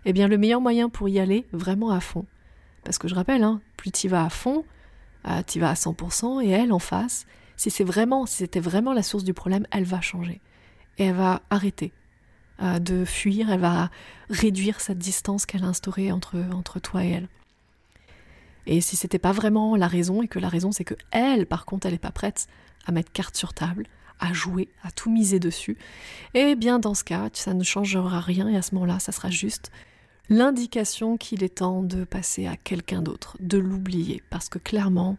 Eh 0.05 0.13
bien 0.13 0.27
le 0.27 0.37
meilleur 0.37 0.61
moyen 0.61 0.87
pour 0.87 1.09
y 1.09 1.19
aller 1.19 1.47
vraiment 1.51 1.89
à 1.89 1.99
fond, 1.99 2.25
parce 2.83 2.99
que 2.99 3.07
je 3.07 3.15
rappelle, 3.15 3.43
hein, 3.43 3.59
plus 3.75 3.91
tu 3.91 4.07
vas 4.07 4.23
à 4.23 4.29
fond, 4.29 4.65
euh, 5.27 5.41
tu 5.47 5.59
vas 5.59 5.71
à 5.71 5.73
100%, 5.73 6.43
et 6.45 6.49
elle 6.49 6.71
en 6.71 6.79
face, 6.79 7.25
si 7.55 7.71
c'est 7.71 7.83
vraiment, 7.83 8.27
si 8.27 8.37
c'était 8.37 8.59
vraiment 8.59 8.93
la 8.93 9.01
source 9.01 9.23
du 9.23 9.33
problème, 9.33 9.65
elle 9.71 9.83
va 9.83 9.99
changer. 9.99 10.41
Et 10.99 11.05
elle 11.05 11.15
va 11.15 11.41
arrêter 11.49 11.91
euh, 12.61 12.77
de 12.77 13.03
fuir, 13.03 13.49
elle 13.49 13.59
va 13.59 13.89
réduire 14.29 14.79
cette 14.79 14.99
distance 14.99 15.47
qu'elle 15.47 15.63
a 15.63 15.67
instaurée 15.67 16.11
entre, 16.11 16.37
entre 16.53 16.79
toi 16.79 17.03
et 17.03 17.09
elle. 17.09 17.27
Et 18.67 18.81
si 18.81 18.97
c'était 18.97 19.17
pas 19.17 19.31
vraiment 19.31 19.75
la 19.77 19.87
raison, 19.87 20.21
et 20.21 20.27
que 20.27 20.39
la 20.39 20.49
raison 20.49 20.71
c'est 20.71 20.83
que 20.83 20.93
elle, 21.11 21.45
par 21.47 21.65
contre, 21.65 21.87
elle 21.87 21.93
n'est 21.93 21.99
pas 21.99 22.11
prête 22.11 22.47
à 22.85 22.91
mettre 22.91 23.11
carte 23.11 23.37
sur 23.37 23.53
table, 23.53 23.87
à 24.19 24.33
jouer, 24.33 24.69
à 24.83 24.91
tout 24.91 25.09
miser 25.09 25.39
dessus, 25.39 25.77
eh 26.33 26.55
bien 26.55 26.77
dans 26.77 26.93
ce 26.93 27.05
cas, 27.05 27.29
ça 27.33 27.53
ne 27.53 27.63
changera 27.63 28.19
rien, 28.19 28.49
et 28.49 28.57
à 28.57 28.61
ce 28.61 28.75
moment-là, 28.75 28.99
ça 28.99 29.11
sera 29.11 29.29
juste 29.29 29.71
l'indication 30.29 31.15
qu'il 31.15 31.43
est 31.43 31.59
temps 31.59 31.81
de 31.81 32.03
passer 32.03 32.45
à 32.45 32.57
quelqu'un 32.57 33.01
d'autre, 33.01 33.37
de 33.39 33.57
l'oublier, 33.57 34.21
parce 34.29 34.49
que 34.49 34.59
clairement, 34.59 35.17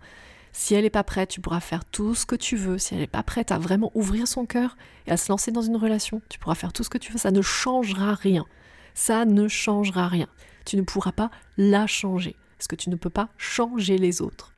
si 0.53 0.75
elle 0.75 0.85
n'est 0.85 0.91
pas 0.91 1.05
prête, 1.05 1.31
tu 1.31 1.41
pourras 1.41 1.61
faire 1.61 1.85
tout 1.87 2.15
ce 2.15 2.27
que 2.27 2.35
tu 2.35 2.57
veux. 2.57 2.79
Si 2.79 2.95
elle 2.95 3.01
n'est 3.01 3.07
pas 3.07 3.23
prête 3.23 3.53
à 3.53 3.59
vraiment 3.59 3.93
ouvrir 3.95 4.27
son 4.27 4.45
cœur 4.45 4.77
et 5.07 5.13
à 5.13 5.17
se 5.17 5.31
lancer 5.31 5.53
dans 5.53 5.63
une 5.63 5.77
relation, 5.77 6.21
tu 6.29 6.39
pourras 6.39 6.57
faire 6.57 6.73
tout 6.73 6.83
ce 6.83 6.91
que 6.91 6.99
tu 6.99 7.13
veux. 7.13 7.19
Ça 7.19 7.31
ne 7.31 7.43
changera 7.43 8.15
rien. 8.15 8.45
Ça 8.93 9.25
ne 9.25 9.47
changera 9.47 10.09
rien. 10.09 10.27
Tu 10.65 10.77
ne 10.77 10.83
pourras 10.83 11.13
pas 11.13 11.31
la 11.59 11.87
changer 11.87 12.35
parce 12.59 12.67
que 12.69 12.77
tu 12.77 12.91
ne 12.91 12.97
peux 12.97 13.11
pas 13.11 13.29
changer 13.39 13.97
les 13.97 14.21
autres. 14.21 14.53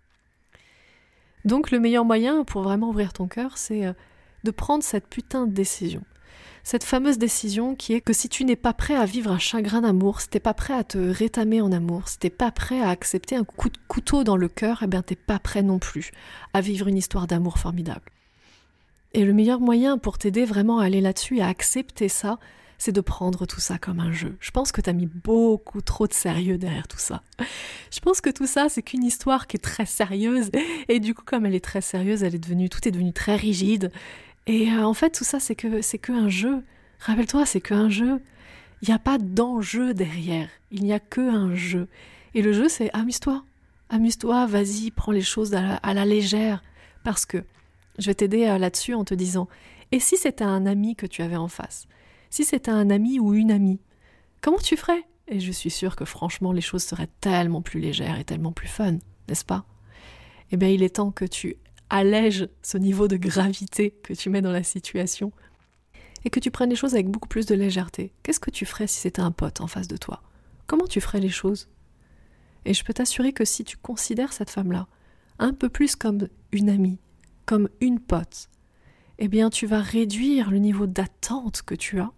Donc 1.44 1.70
le 1.70 1.78
meilleur 1.78 2.04
moyen 2.04 2.44
pour 2.44 2.62
vraiment 2.62 2.88
ouvrir 2.88 3.12
ton 3.12 3.28
cœur, 3.28 3.56
c'est 3.56 3.86
euh, 3.86 3.92
de 4.44 4.50
prendre 4.50 4.82
cette 4.82 5.06
putain 5.06 5.46
de 5.46 5.52
décision. 5.52 6.02
Cette 6.62 6.84
fameuse 6.84 7.18
décision 7.18 7.74
qui 7.74 7.94
est 7.94 8.00
que 8.00 8.12
si 8.12 8.28
tu 8.28 8.44
n'es 8.44 8.56
pas 8.56 8.74
prêt 8.74 8.94
à 8.94 9.06
vivre 9.06 9.30
un 9.32 9.38
chagrin 9.38 9.80
d'amour, 9.80 10.20
si 10.20 10.28
t'es 10.28 10.40
pas 10.40 10.52
prêt 10.52 10.74
à 10.74 10.84
te 10.84 10.98
rétamer 10.98 11.60
en 11.62 11.72
amour, 11.72 12.08
si 12.08 12.18
t'es 12.18 12.30
pas 12.30 12.50
prêt 12.50 12.80
à 12.80 12.90
accepter 12.90 13.36
un 13.36 13.44
coup 13.44 13.70
de 13.70 13.78
couteau 13.88 14.24
dans 14.24 14.36
le 14.36 14.48
cœur, 14.48 14.80
eh 14.82 14.86
bien 14.86 15.02
t'es 15.02 15.16
pas 15.16 15.38
prêt 15.38 15.62
non 15.62 15.78
plus 15.78 16.10
à 16.52 16.60
vivre 16.60 16.88
une 16.88 16.98
histoire 16.98 17.26
d'amour 17.26 17.58
formidable. 17.58 18.12
Et 19.12 19.24
le 19.24 19.32
meilleur 19.32 19.60
moyen 19.60 19.98
pour 19.98 20.18
t'aider 20.18 20.44
vraiment 20.44 20.78
à 20.78 20.84
aller 20.84 21.00
là-dessus 21.00 21.38
et 21.38 21.42
à 21.42 21.48
accepter 21.48 22.08
ça, 22.08 22.38
c'est 22.80 22.92
de 22.92 23.02
prendre 23.02 23.44
tout 23.44 23.60
ça 23.60 23.76
comme 23.76 24.00
un 24.00 24.10
jeu. 24.10 24.36
Je 24.40 24.50
pense 24.50 24.72
que 24.72 24.80
tu 24.80 24.88
as 24.88 24.94
mis 24.94 25.06
beaucoup 25.06 25.82
trop 25.82 26.06
de 26.06 26.14
sérieux 26.14 26.56
derrière 26.56 26.88
tout 26.88 26.98
ça. 26.98 27.22
Je 27.92 28.00
pense 28.00 28.22
que 28.22 28.30
tout 28.30 28.46
ça, 28.46 28.70
c'est 28.70 28.80
qu'une 28.80 29.04
histoire 29.04 29.46
qui 29.46 29.58
est 29.58 29.60
très 29.60 29.84
sérieuse. 29.84 30.50
Et 30.88 30.98
du 30.98 31.14
coup, 31.14 31.22
comme 31.22 31.44
elle 31.44 31.54
est 31.54 31.64
très 31.64 31.82
sérieuse, 31.82 32.22
elle 32.22 32.34
est 32.34 32.38
devenue, 32.38 32.70
tout 32.70 32.88
est 32.88 32.90
devenu 32.90 33.12
très 33.12 33.36
rigide. 33.36 33.92
Et 34.46 34.70
euh, 34.70 34.82
en 34.82 34.94
fait, 34.94 35.10
tout 35.10 35.24
ça, 35.24 35.38
c'est 35.38 35.54
que 35.54 35.82
c'est 35.82 35.98
qu'un 35.98 36.30
jeu. 36.30 36.64
Rappelle-toi, 37.00 37.44
c'est 37.44 37.60
qu'un 37.60 37.90
jeu. 37.90 38.18
Il 38.80 38.88
n'y 38.88 38.94
a 38.94 38.98
pas 38.98 39.18
d'enjeu 39.18 39.92
derrière. 39.92 40.48
Il 40.70 40.82
n'y 40.82 40.94
a 40.94 41.00
que 41.00 41.20
un 41.20 41.54
jeu. 41.54 41.86
Et 42.32 42.40
le 42.40 42.54
jeu, 42.54 42.70
c'est 42.70 42.90
amuse-toi. 42.94 43.44
Amuse-toi, 43.90 44.46
vas-y, 44.46 44.90
prends 44.90 45.12
les 45.12 45.20
choses 45.20 45.54
à 45.54 45.94
la 45.94 46.06
légère. 46.06 46.62
Parce 47.04 47.26
que 47.26 47.44
je 47.98 48.06
vais 48.06 48.14
t'aider 48.14 48.46
euh, 48.46 48.56
là-dessus 48.56 48.94
en 48.94 49.04
te 49.04 49.12
disant, 49.12 49.48
et 49.92 50.00
si 50.00 50.16
c'était 50.16 50.44
un 50.44 50.64
ami 50.64 50.96
que 50.96 51.04
tu 51.04 51.20
avais 51.20 51.36
en 51.36 51.48
face? 51.48 51.86
Si 52.30 52.44
c'était 52.44 52.70
un 52.70 52.90
ami 52.90 53.18
ou 53.18 53.34
une 53.34 53.50
amie, 53.50 53.80
comment 54.40 54.58
tu 54.58 54.76
ferais? 54.76 55.04
Et 55.28 55.40
je 55.40 55.52
suis 55.52 55.70
sûre 55.70 55.96
que 55.96 56.04
franchement 56.04 56.52
les 56.52 56.60
choses 56.60 56.82
seraient 56.82 57.10
tellement 57.20 57.62
plus 57.62 57.80
légères 57.80 58.18
et 58.18 58.24
tellement 58.24 58.52
plus 58.52 58.68
fun, 58.68 58.98
n'est-ce 59.28 59.44
pas? 59.44 59.64
Eh 60.50 60.56
bien 60.56 60.68
il 60.68 60.82
est 60.82 60.96
temps 60.96 61.12
que 61.12 61.24
tu 61.24 61.56
allèges 61.90 62.48
ce 62.62 62.78
niveau 62.78 63.08
de 63.08 63.16
gravité 63.16 63.90
que 64.02 64.14
tu 64.14 64.30
mets 64.30 64.42
dans 64.42 64.52
la 64.52 64.62
situation 64.62 65.32
et 66.24 66.30
que 66.30 66.40
tu 66.40 66.50
prennes 66.50 66.70
les 66.70 66.76
choses 66.76 66.94
avec 66.94 67.08
beaucoup 67.08 67.28
plus 67.28 67.46
de 67.46 67.54
légèreté. 67.54 68.12
Qu'est-ce 68.22 68.40
que 68.40 68.50
tu 68.50 68.66
ferais 68.66 68.86
si 68.86 68.98
c'était 69.00 69.22
un 69.22 69.32
pote 69.32 69.60
en 69.60 69.66
face 69.66 69.88
de 69.88 69.96
toi? 69.96 70.22
Comment 70.66 70.86
tu 70.86 71.00
ferais 71.00 71.20
les 71.20 71.28
choses? 71.28 71.68
Et 72.64 72.74
je 72.74 72.84
peux 72.84 72.92
t'assurer 72.92 73.32
que 73.32 73.44
si 73.44 73.64
tu 73.64 73.76
considères 73.76 74.32
cette 74.32 74.50
femme-là 74.50 74.86
un 75.38 75.52
peu 75.52 75.68
plus 75.68 75.96
comme 75.96 76.28
une 76.52 76.68
amie, 76.68 76.98
comme 77.46 77.68
une 77.80 78.00
pote, 78.00 78.50
eh 79.18 79.28
bien 79.28 79.50
tu 79.50 79.66
vas 79.66 79.80
réduire 79.80 80.50
le 80.50 80.58
niveau 80.58 80.86
d'attente 80.86 81.62
que 81.62 81.74
tu 81.74 81.98
as 82.00 82.12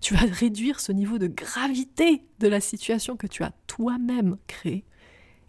tu 0.00 0.14
vas 0.14 0.26
réduire 0.26 0.80
ce 0.80 0.92
niveau 0.92 1.18
de 1.18 1.26
gravité 1.26 2.24
de 2.38 2.48
la 2.48 2.60
situation 2.60 3.16
que 3.16 3.26
tu 3.26 3.42
as 3.42 3.52
toi-même 3.66 4.36
créée. 4.46 4.84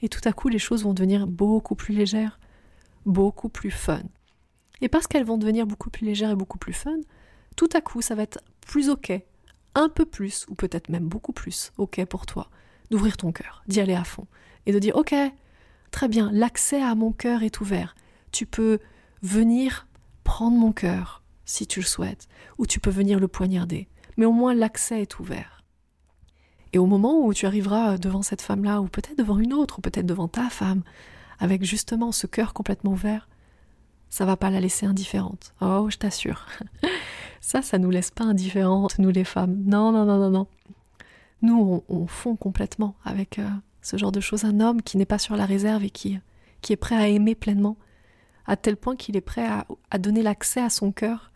Et 0.01 0.09
tout 0.09 0.21
à 0.25 0.33
coup, 0.33 0.49
les 0.49 0.59
choses 0.59 0.83
vont 0.83 0.93
devenir 0.93 1.27
beaucoup 1.27 1.75
plus 1.75 1.93
légères, 1.95 2.39
beaucoup 3.05 3.49
plus 3.49 3.71
fun. 3.71 4.03
Et 4.81 4.89
parce 4.89 5.07
qu'elles 5.07 5.25
vont 5.25 5.37
devenir 5.37 5.67
beaucoup 5.67 5.89
plus 5.89 6.05
légères 6.05 6.31
et 6.31 6.35
beaucoup 6.35 6.57
plus 6.57 6.73
fun, 6.73 6.97
tout 7.55 7.69
à 7.73 7.81
coup, 7.81 8.01
ça 8.01 8.15
va 8.15 8.23
être 8.23 8.39
plus 8.61 8.89
ok, 8.89 9.13
un 9.75 9.89
peu 9.89 10.05
plus, 10.05 10.45
ou 10.49 10.55
peut-être 10.55 10.89
même 10.89 11.07
beaucoup 11.07 11.33
plus 11.33 11.71
ok 11.77 12.03
pour 12.05 12.25
toi, 12.25 12.49
d'ouvrir 12.89 13.17
ton 13.17 13.31
cœur, 13.31 13.63
d'y 13.67 13.79
aller 13.79 13.93
à 13.93 14.03
fond, 14.03 14.27
et 14.65 14.71
de 14.71 14.79
dire 14.79 14.95
ok, 14.95 15.13
très 15.91 16.07
bien, 16.07 16.31
l'accès 16.33 16.81
à 16.81 16.95
mon 16.95 17.11
cœur 17.11 17.43
est 17.43 17.61
ouvert. 17.61 17.95
Tu 18.31 18.45
peux 18.45 18.79
venir 19.21 19.87
prendre 20.23 20.57
mon 20.57 20.71
cœur, 20.71 21.21
si 21.45 21.67
tu 21.67 21.79
le 21.79 21.85
souhaites, 21.85 22.27
ou 22.57 22.65
tu 22.65 22.79
peux 22.79 22.89
venir 22.89 23.19
le 23.19 23.27
poignarder 23.27 23.87
mais 24.21 24.27
au 24.27 24.33
moins 24.33 24.53
l'accès 24.53 25.01
est 25.01 25.17
ouvert. 25.17 25.63
Et 26.73 26.77
au 26.77 26.85
moment 26.85 27.25
où 27.25 27.33
tu 27.33 27.47
arriveras 27.47 27.97
devant 27.97 28.21
cette 28.21 28.43
femme-là, 28.43 28.79
ou 28.79 28.87
peut-être 28.87 29.17
devant 29.17 29.39
une 29.39 29.51
autre, 29.51 29.79
ou 29.79 29.81
peut-être 29.81 30.05
devant 30.05 30.27
ta 30.27 30.47
femme, 30.51 30.83
avec 31.39 31.63
justement 31.63 32.11
ce 32.11 32.27
cœur 32.27 32.53
complètement 32.53 32.91
ouvert, 32.91 33.27
ça 34.09 34.25
va 34.25 34.37
pas 34.37 34.51
la 34.51 34.59
laisser 34.59 34.85
indifférente. 34.85 35.55
Oh, 35.59 35.87
je 35.89 35.97
t'assure. 35.97 36.45
ça, 37.41 37.63
ça 37.63 37.79
nous 37.79 37.89
laisse 37.89 38.11
pas 38.11 38.25
indifférentes, 38.25 38.99
nous 38.99 39.09
les 39.09 39.23
femmes. 39.23 39.63
Non, 39.65 39.91
non, 39.91 40.05
non, 40.05 40.19
non, 40.19 40.29
non. 40.29 40.47
Nous, 41.41 41.83
on, 41.89 42.05
fond 42.05 42.35
complètement 42.35 42.93
avec 43.03 43.39
euh, 43.39 43.49
ce 43.81 43.97
genre 43.97 44.11
de 44.11 44.19
choses. 44.19 44.45
Un 44.45 44.59
homme 44.59 44.83
qui 44.83 44.97
n'est 44.97 45.05
pas 45.05 45.17
sur 45.17 45.35
la 45.35 45.47
réserve 45.47 45.83
et 45.83 45.89
qui, 45.89 46.19
qui 46.61 46.73
est 46.73 46.77
prêt 46.77 46.95
à 46.95 47.07
aimer 47.07 47.33
pleinement, 47.33 47.75
à 48.45 48.55
tel 48.55 48.77
point 48.77 48.95
qu'il 48.95 49.17
est 49.17 49.21
prêt 49.21 49.47
à, 49.47 49.65
à 49.89 49.97
donner 49.97 50.21
l'accès 50.21 50.61
à 50.61 50.69
son 50.69 50.91
cœur, 50.91 51.31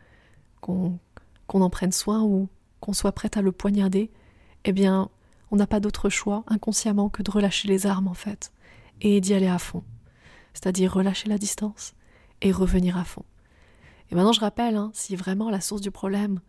qu'on 0.61 0.99
en 1.51 1.69
prenne 1.71 1.91
soin 1.91 2.21
ou 2.21 2.47
qu'on 2.85 2.93
soit 2.93 3.11
prête 3.13 3.35
à 3.35 3.41
le 3.41 3.51
poignarder, 3.51 4.11
eh 4.63 4.71
bien, 4.71 5.09
on 5.49 5.55
n'a 5.55 5.65
pas 5.65 5.79
d'autre 5.79 6.09
choix 6.09 6.43
inconsciemment 6.47 7.09
que 7.09 7.23
de 7.23 7.31
relâcher 7.31 7.67
les 7.67 7.87
armes 7.87 8.07
en 8.07 8.13
fait, 8.13 8.51
et 9.01 9.19
d'y 9.21 9.33
aller 9.33 9.47
à 9.47 9.57
fond. 9.57 9.83
C'est-à-dire 10.53 10.93
relâcher 10.93 11.27
la 11.27 11.39
distance 11.39 11.95
et 12.41 12.51
revenir 12.51 12.95
à 12.95 13.03
fond. 13.03 13.25
Et 14.11 14.15
maintenant 14.15 14.33
je 14.33 14.39
rappelle, 14.39 14.75
hein, 14.75 14.91
si 14.93 15.15
vraiment 15.15 15.49
la 15.49 15.61
source 15.61 15.81
du 15.81 15.89
problème, 15.89 16.39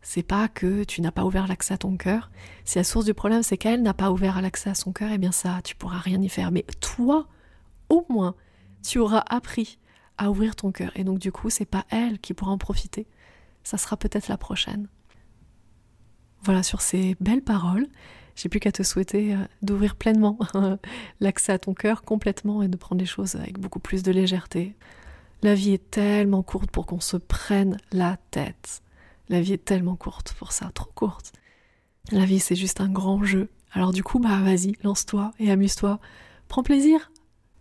c'est 0.00 0.22
pas 0.22 0.48
que 0.48 0.84
tu 0.84 1.02
n'as 1.02 1.10
pas 1.10 1.24
ouvert 1.24 1.46
l'accès 1.46 1.74
à 1.74 1.78
ton 1.78 1.98
cœur, 1.98 2.30
si 2.64 2.78
la 2.78 2.84
source 2.84 3.04
du 3.04 3.12
problème 3.12 3.42
c'est 3.42 3.58
qu'elle 3.58 3.82
n'a 3.82 3.92
pas 3.92 4.10
ouvert 4.10 4.40
l'accès 4.40 4.70
à 4.70 4.74
son 4.74 4.92
cœur, 4.92 5.10
eh 5.12 5.18
bien 5.18 5.32
ça, 5.32 5.60
tu 5.62 5.76
pourras 5.76 5.98
rien 5.98 6.22
y 6.22 6.28
faire. 6.30 6.52
Mais 6.52 6.64
toi, 6.80 7.28
au 7.90 8.06
moins, 8.08 8.34
Tu 8.82 8.98
auras 8.98 9.22
appris 9.28 9.78
à 10.16 10.30
ouvrir 10.30 10.56
ton 10.56 10.72
cœur. 10.72 10.90
Et 10.94 11.04
donc 11.04 11.18
du 11.18 11.32
coup, 11.32 11.50
c'est 11.50 11.66
pas 11.66 11.84
elle 11.90 12.18
qui 12.18 12.32
pourra 12.32 12.52
en 12.52 12.58
profiter. 12.58 13.06
Ça 13.62 13.76
sera 13.76 13.98
peut-être 13.98 14.28
la 14.28 14.38
prochaine. 14.38 14.88
Voilà, 16.42 16.62
sur 16.62 16.80
ces 16.80 17.16
belles 17.20 17.42
paroles, 17.42 17.86
j'ai 18.34 18.48
plus 18.48 18.60
qu'à 18.60 18.72
te 18.72 18.82
souhaiter 18.82 19.34
euh, 19.34 19.38
d'ouvrir 19.62 19.96
pleinement 19.96 20.38
l'accès 21.20 21.52
à 21.52 21.58
ton 21.58 21.74
cœur 21.74 22.02
complètement 22.02 22.62
et 22.62 22.68
de 22.68 22.76
prendre 22.76 23.00
les 23.00 23.06
choses 23.06 23.36
avec 23.36 23.58
beaucoup 23.58 23.80
plus 23.80 24.02
de 24.02 24.12
légèreté. 24.12 24.74
La 25.42 25.54
vie 25.54 25.72
est 25.72 25.90
tellement 25.90 26.42
courte 26.42 26.70
pour 26.70 26.86
qu'on 26.86 27.00
se 27.00 27.16
prenne 27.16 27.76
la 27.92 28.16
tête. 28.30 28.82
La 29.28 29.40
vie 29.40 29.54
est 29.54 29.64
tellement 29.64 29.96
courte 29.96 30.34
pour 30.38 30.52
ça, 30.52 30.70
trop 30.74 30.90
courte. 30.94 31.32
La 32.12 32.24
vie, 32.24 32.40
c'est 32.40 32.56
juste 32.56 32.80
un 32.80 32.88
grand 32.88 33.22
jeu. 33.22 33.48
Alors 33.72 33.92
du 33.92 34.02
coup, 34.02 34.18
bah 34.18 34.40
vas-y, 34.42 34.76
lance-toi 34.82 35.32
et 35.38 35.50
amuse-toi. 35.50 36.00
Prends 36.48 36.62
plaisir. 36.62 37.10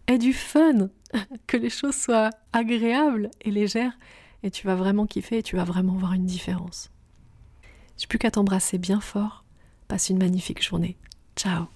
Aie 0.07 0.17
du 0.17 0.33
fun. 0.33 0.89
que 1.47 1.57
les 1.57 1.69
choses 1.69 1.95
soient 1.95 2.29
agréables 2.53 3.31
et 3.41 3.51
légères. 3.51 3.97
Et 4.43 4.51
tu 4.51 4.65
vas 4.67 4.75
vraiment 4.75 5.05
kiffer 5.05 5.39
et 5.39 5.43
tu 5.43 5.55
vas 5.55 5.63
vraiment 5.63 5.93
voir 5.93 6.13
une 6.13 6.25
différence. 6.25 6.89
J'ai 7.99 8.07
plus 8.07 8.17
qu'à 8.17 8.31
t'embrasser 8.31 8.77
bien 8.77 9.01
fort. 9.01 9.43
Passe 9.89 10.09
une 10.09 10.19
magnifique 10.19 10.63
journée. 10.63 10.97
Ciao 11.35 11.67